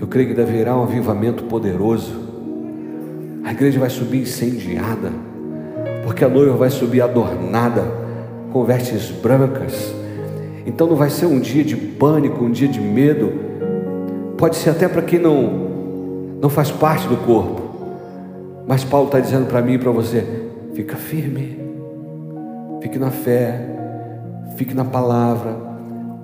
Eu 0.00 0.06
creio 0.06 0.28
que 0.28 0.34
deverá 0.34 0.74
um 0.74 0.84
avivamento 0.84 1.44
poderoso. 1.44 2.14
A 3.44 3.52
igreja 3.52 3.78
vai 3.78 3.90
subir 3.90 4.22
incendiada. 4.22 5.25
Porque 6.06 6.24
a 6.24 6.28
noiva 6.28 6.56
vai 6.56 6.70
subir 6.70 7.02
adornada 7.02 7.84
com 8.50 8.64
vestes 8.64 9.10
brancas 9.10 9.94
então 10.66 10.88
não 10.88 10.96
vai 10.96 11.08
ser 11.08 11.26
um 11.26 11.38
dia 11.38 11.62
de 11.62 11.76
pânico, 11.76 12.44
um 12.44 12.50
dia 12.50 12.66
de 12.66 12.80
medo. 12.80 13.32
Pode 14.36 14.56
ser 14.56 14.70
até 14.70 14.88
para 14.88 15.00
quem 15.00 15.20
não, 15.20 15.42
não 16.42 16.50
faz 16.50 16.72
parte 16.72 17.06
do 17.06 17.16
corpo. 17.18 17.62
Mas 18.66 18.82
Paulo 18.82 19.06
está 19.06 19.20
dizendo 19.20 19.46
para 19.46 19.62
mim 19.62 19.74
e 19.74 19.78
para 19.78 19.92
você: 19.92 20.26
fica 20.74 20.96
firme, 20.96 21.56
fique 22.82 22.98
na 22.98 23.12
fé, 23.12 23.60
fique 24.56 24.74
na 24.74 24.84
palavra. 24.84 25.56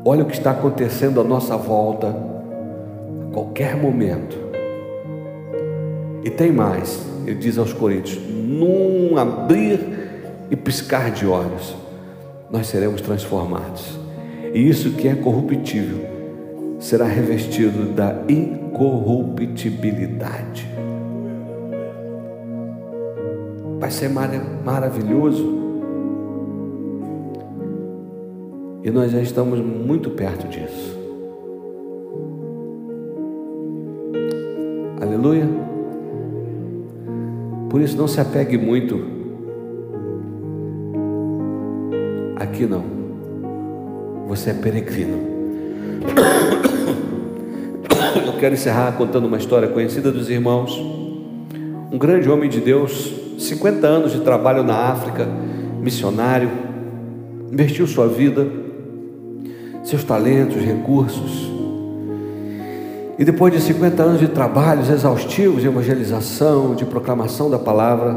Olha 0.04 0.24
o 0.24 0.26
que 0.26 0.36
está 0.36 0.50
acontecendo 0.50 1.20
à 1.20 1.24
nossa 1.24 1.56
volta, 1.56 2.08
a 2.08 3.32
qualquer 3.32 3.76
momento. 3.76 4.36
E 6.24 6.30
tem 6.30 6.50
mais, 6.50 7.00
ele 7.24 7.36
diz 7.36 7.56
aos 7.58 7.72
Coríntios: 7.72 8.20
num 8.52 9.16
abrir 9.16 9.80
e 10.50 10.56
piscar 10.56 11.10
de 11.10 11.26
olhos, 11.26 11.74
nós 12.50 12.66
seremos 12.66 13.00
transformados. 13.00 13.98
E 14.52 14.68
isso 14.68 14.90
que 14.92 15.08
é 15.08 15.14
corruptível 15.14 16.12
será 16.78 17.06
revestido 17.06 17.94
da 17.94 18.22
incorruptibilidade. 18.28 20.68
Vai 23.78 23.90
ser 23.90 24.10
maravilhoso. 24.10 25.62
E 28.84 28.90
nós 28.90 29.12
já 29.12 29.22
estamos 29.22 29.60
muito 29.60 30.10
perto 30.10 30.46
disso. 30.48 31.00
Aleluia. 35.00 35.71
Por 37.72 37.80
isso 37.80 37.96
não 37.96 38.06
se 38.06 38.20
apegue 38.20 38.56
muito 38.56 39.20
aqui 42.36 42.66
não 42.66 43.02
você 44.32 44.50
é 44.50 44.54
peregrino. 44.54 45.18
Eu 48.26 48.32
quero 48.38 48.54
encerrar 48.54 48.92
contando 48.92 49.26
uma 49.26 49.36
história 49.36 49.68
conhecida 49.68 50.10
dos 50.10 50.30
irmãos. 50.30 50.74
Um 51.92 51.98
grande 51.98 52.30
homem 52.30 52.48
de 52.48 52.58
Deus, 52.58 53.12
50 53.38 53.86
anos 53.86 54.12
de 54.12 54.20
trabalho 54.20 54.62
na 54.62 54.74
África, 54.74 55.28
missionário, 55.82 56.50
investiu 57.52 57.86
sua 57.86 58.08
vida, 58.08 58.46
seus 59.84 60.02
talentos, 60.02 60.56
recursos. 60.56 61.51
E 63.22 63.24
depois 63.24 63.54
de 63.54 63.60
50 63.60 64.02
anos 64.02 64.18
de 64.18 64.26
trabalhos 64.26 64.90
exaustivos 64.90 65.62
de 65.62 65.68
evangelização, 65.68 66.74
de 66.74 66.84
proclamação 66.84 67.48
da 67.48 67.56
palavra, 67.56 68.16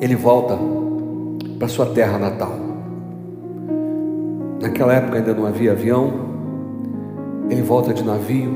ele 0.00 0.16
volta 0.16 0.58
para 1.60 1.68
sua 1.68 1.86
terra 1.86 2.18
natal. 2.18 2.58
Naquela 4.60 4.94
época 4.94 5.18
ainda 5.18 5.32
não 5.32 5.46
havia 5.46 5.70
avião, 5.70 6.12
ele 7.48 7.62
volta 7.62 7.94
de 7.94 8.02
navio, 8.02 8.52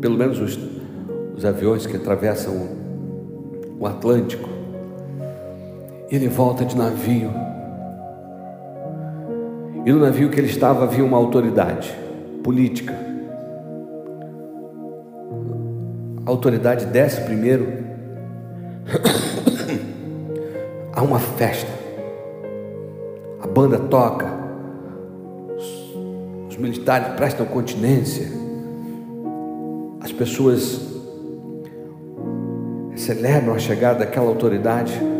pelo 0.00 0.16
menos 0.16 0.40
os, 0.40 0.58
os 1.36 1.44
aviões 1.44 1.86
que 1.86 1.94
atravessam 1.94 2.52
o 3.78 3.86
Atlântico. 3.86 4.48
Ele 6.10 6.26
volta 6.26 6.64
de 6.64 6.76
navio. 6.76 7.30
E 9.84 9.92
no 9.92 9.98
navio 9.98 10.30
que 10.30 10.38
ele 10.38 10.48
estava 10.48 10.84
havia 10.84 11.04
uma 11.04 11.16
autoridade 11.16 11.92
política. 12.42 12.94
A 16.24 16.30
autoridade 16.30 16.86
desce 16.86 17.20
primeiro 17.22 17.66
há 20.92 21.02
uma 21.02 21.18
festa, 21.18 21.70
a 23.42 23.46
banda 23.46 23.78
toca, 23.78 24.30
os 26.48 26.56
militares 26.56 27.08
prestam 27.16 27.46
continência, 27.46 28.28
as 30.00 30.12
pessoas 30.12 30.80
celebram 32.94 33.54
a 33.54 33.58
chegada 33.58 34.00
daquela 34.00 34.26
autoridade. 34.26 35.11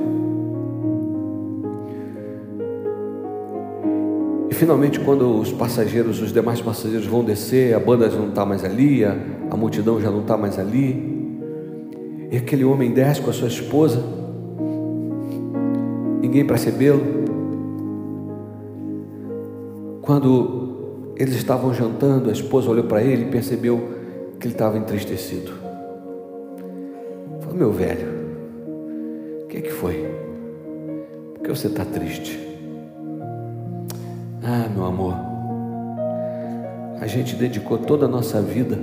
Finalmente, 4.62 5.00
quando 5.00 5.40
os 5.40 5.50
passageiros, 5.50 6.22
os 6.22 6.32
demais 6.32 6.60
passageiros 6.60 7.04
vão 7.04 7.24
descer, 7.24 7.74
a 7.74 7.80
banda 7.80 8.08
já 8.08 8.16
não 8.16 8.28
está 8.28 8.46
mais 8.46 8.64
ali, 8.64 9.04
a, 9.04 9.16
a 9.50 9.56
multidão 9.56 10.00
já 10.00 10.08
não 10.08 10.20
está 10.20 10.36
mais 10.36 10.56
ali, 10.56 12.28
e 12.30 12.36
aquele 12.36 12.62
homem 12.64 12.92
desce 12.92 13.20
com 13.20 13.30
a 13.30 13.32
sua 13.32 13.48
esposa, 13.48 14.00
ninguém 16.20 16.44
para 16.44 16.54
recebê-lo. 16.54 17.02
Quando 20.00 21.12
Eles 21.16 21.34
estavam 21.34 21.74
jantando, 21.74 22.30
a 22.30 22.32
esposa 22.32 22.70
olhou 22.70 22.84
para 22.84 23.02
ele 23.02 23.22
e 23.22 23.30
percebeu 23.32 23.80
que 24.38 24.46
ele 24.46 24.54
estava 24.54 24.78
entristecido. 24.78 25.52
Falou, 27.40 27.56
meu 27.56 27.72
velho, 27.72 28.08
o 29.42 29.46
que 29.48 29.56
é 29.56 29.60
que 29.60 29.72
foi? 29.72 30.06
Por 31.34 31.42
que 31.42 31.48
você 31.48 31.66
está 31.66 31.84
triste? 31.84 32.41
Ah, 34.44 34.68
meu 34.68 34.84
amor, 34.84 35.14
a 37.00 37.06
gente 37.06 37.36
dedicou 37.36 37.78
toda 37.78 38.06
a 38.06 38.08
nossa 38.08 38.42
vida 38.42 38.76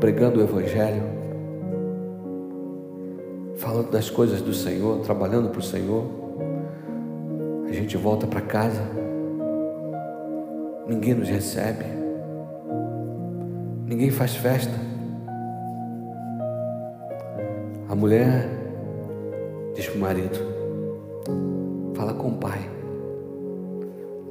pregando 0.00 0.40
o 0.40 0.42
Evangelho, 0.42 1.02
falando 3.56 3.90
das 3.90 4.08
coisas 4.08 4.40
do 4.40 4.54
Senhor, 4.54 5.00
trabalhando 5.00 5.50
para 5.50 5.60
o 5.60 5.62
Senhor. 5.62 6.06
A 7.68 7.72
gente 7.74 7.94
volta 7.98 8.26
para 8.26 8.40
casa, 8.40 8.80
ninguém 10.88 11.12
nos 11.12 11.28
recebe, 11.28 11.84
ninguém 13.86 14.10
faz 14.10 14.34
festa. 14.34 14.72
A 17.86 17.94
mulher 17.94 18.48
diz 19.74 19.88
para 19.88 19.98
o 19.98 20.00
marido: 20.00 20.38
fala 21.94 22.14
com 22.14 22.28
o 22.28 22.38
pai, 22.38 22.71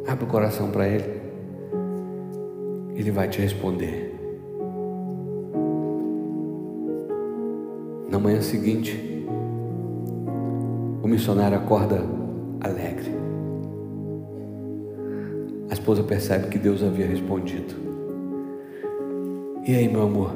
abre 0.07 0.25
o 0.25 0.27
coração 0.27 0.71
para 0.71 0.87
ele, 0.87 1.21
ele 2.95 3.11
vai 3.11 3.27
te 3.29 3.41
responder. 3.41 4.15
Na 8.09 8.19
manhã 8.19 8.41
seguinte, 8.41 9.25
o 11.01 11.07
missionário 11.07 11.57
acorda 11.57 12.03
alegre. 12.59 13.11
A 15.69 15.73
esposa 15.73 16.03
percebe 16.03 16.47
que 16.47 16.59
Deus 16.59 16.83
havia 16.83 17.07
respondido. 17.07 17.73
E 19.65 19.75
aí, 19.75 19.87
meu 19.87 20.03
amor? 20.03 20.31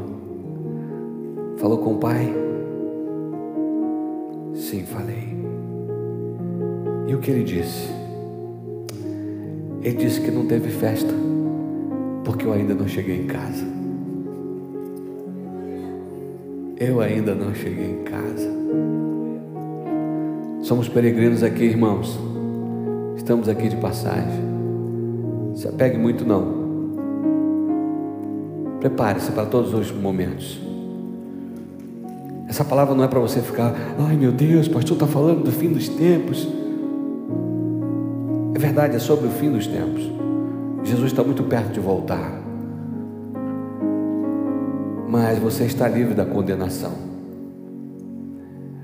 Falou 1.58 1.80
com 1.80 1.96
o 1.96 1.98
pai? 1.98 2.34
Sim, 4.54 4.86
falei. 4.86 5.36
E 7.08 7.14
o 7.14 7.20
que 7.20 7.32
ele 7.32 7.44
disse? 7.44 8.05
Ele 9.86 9.98
disse 9.98 10.20
que 10.20 10.32
não 10.32 10.48
teve 10.48 10.70
festa, 10.70 11.14
porque 12.24 12.44
eu 12.44 12.52
ainda 12.52 12.74
não 12.74 12.88
cheguei 12.88 13.22
em 13.22 13.28
casa. 13.28 13.64
Eu 16.80 17.00
ainda 17.00 17.36
não 17.36 17.54
cheguei 17.54 17.92
em 17.92 18.04
casa. 18.04 18.50
Somos 20.64 20.90
peregrinos 20.90 21.44
aqui, 21.44 21.66
irmãos. 21.66 22.18
Estamos 23.16 23.48
aqui 23.48 23.70
de 23.70 23.76
passagem. 23.76 24.44
Se 25.54 25.68
apegue 25.68 26.00
muito, 26.00 26.26
não. 26.26 26.66
Prepare-se 28.80 29.32
para 29.34 29.46
todos 29.46 29.72
os 29.72 29.92
momentos. 29.92 30.60
Essa 32.50 32.66
palavra 32.66 32.96
não 32.96 33.04
é 33.04 33.08
para 33.08 33.20
você 33.20 33.40
ficar, 33.40 33.76
ai 34.00 34.18
meu 34.18 34.32
Deus, 34.32 34.68
pastor 34.68 34.96
está 34.96 35.06
falando 35.06 35.44
do 35.44 35.52
fim 35.52 35.72
dos 35.72 35.88
tempos. 35.88 36.65
Verdade, 38.76 38.98
é 38.98 39.00
sobre 39.00 39.28
o 39.28 39.32
fim 39.32 39.52
dos 39.52 39.68
tempos. 39.68 40.04
Jesus 40.84 41.12
está 41.12 41.24
muito 41.24 41.44
perto 41.44 41.72
de 41.72 41.80
voltar 41.80 42.46
mas 45.16 45.40
você 45.40 45.64
está 45.64 45.88
livre 45.88 46.14
da 46.14 46.26
condenação. 46.26 46.92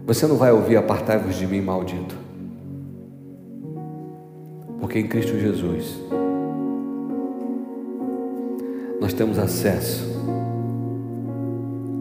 Você 0.06 0.28
não 0.28 0.38
vai 0.38 0.52
ouvir 0.52 0.78
apartai-vos 0.78 1.36
de 1.36 1.46
mim, 1.48 1.62
maldito. 1.62 2.16
Porque 4.80 5.00
em 5.00 5.08
Cristo 5.08 5.38
Jesus 5.38 6.00
nós 9.00 9.14
temos 9.14 9.38
acesso 9.38 10.06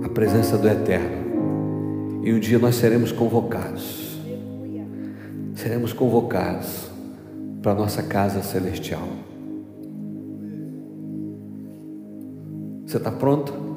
à 0.05 0.09
presença 0.09 0.57
do 0.57 0.69
Eterno. 0.69 2.21
E 2.23 2.33
um 2.33 2.39
dia 2.39 2.59
nós 2.61 2.77
seremos 2.77 3.11
convocados. 3.11 4.21
Seremos 5.57 5.93
convocados 5.93 6.90
para 7.63 7.75
nossa 7.75 8.03
casa 8.03 8.43
celestial. 8.43 9.09
Você 12.87 12.97
está 12.97 13.13
pronto? 13.13 13.70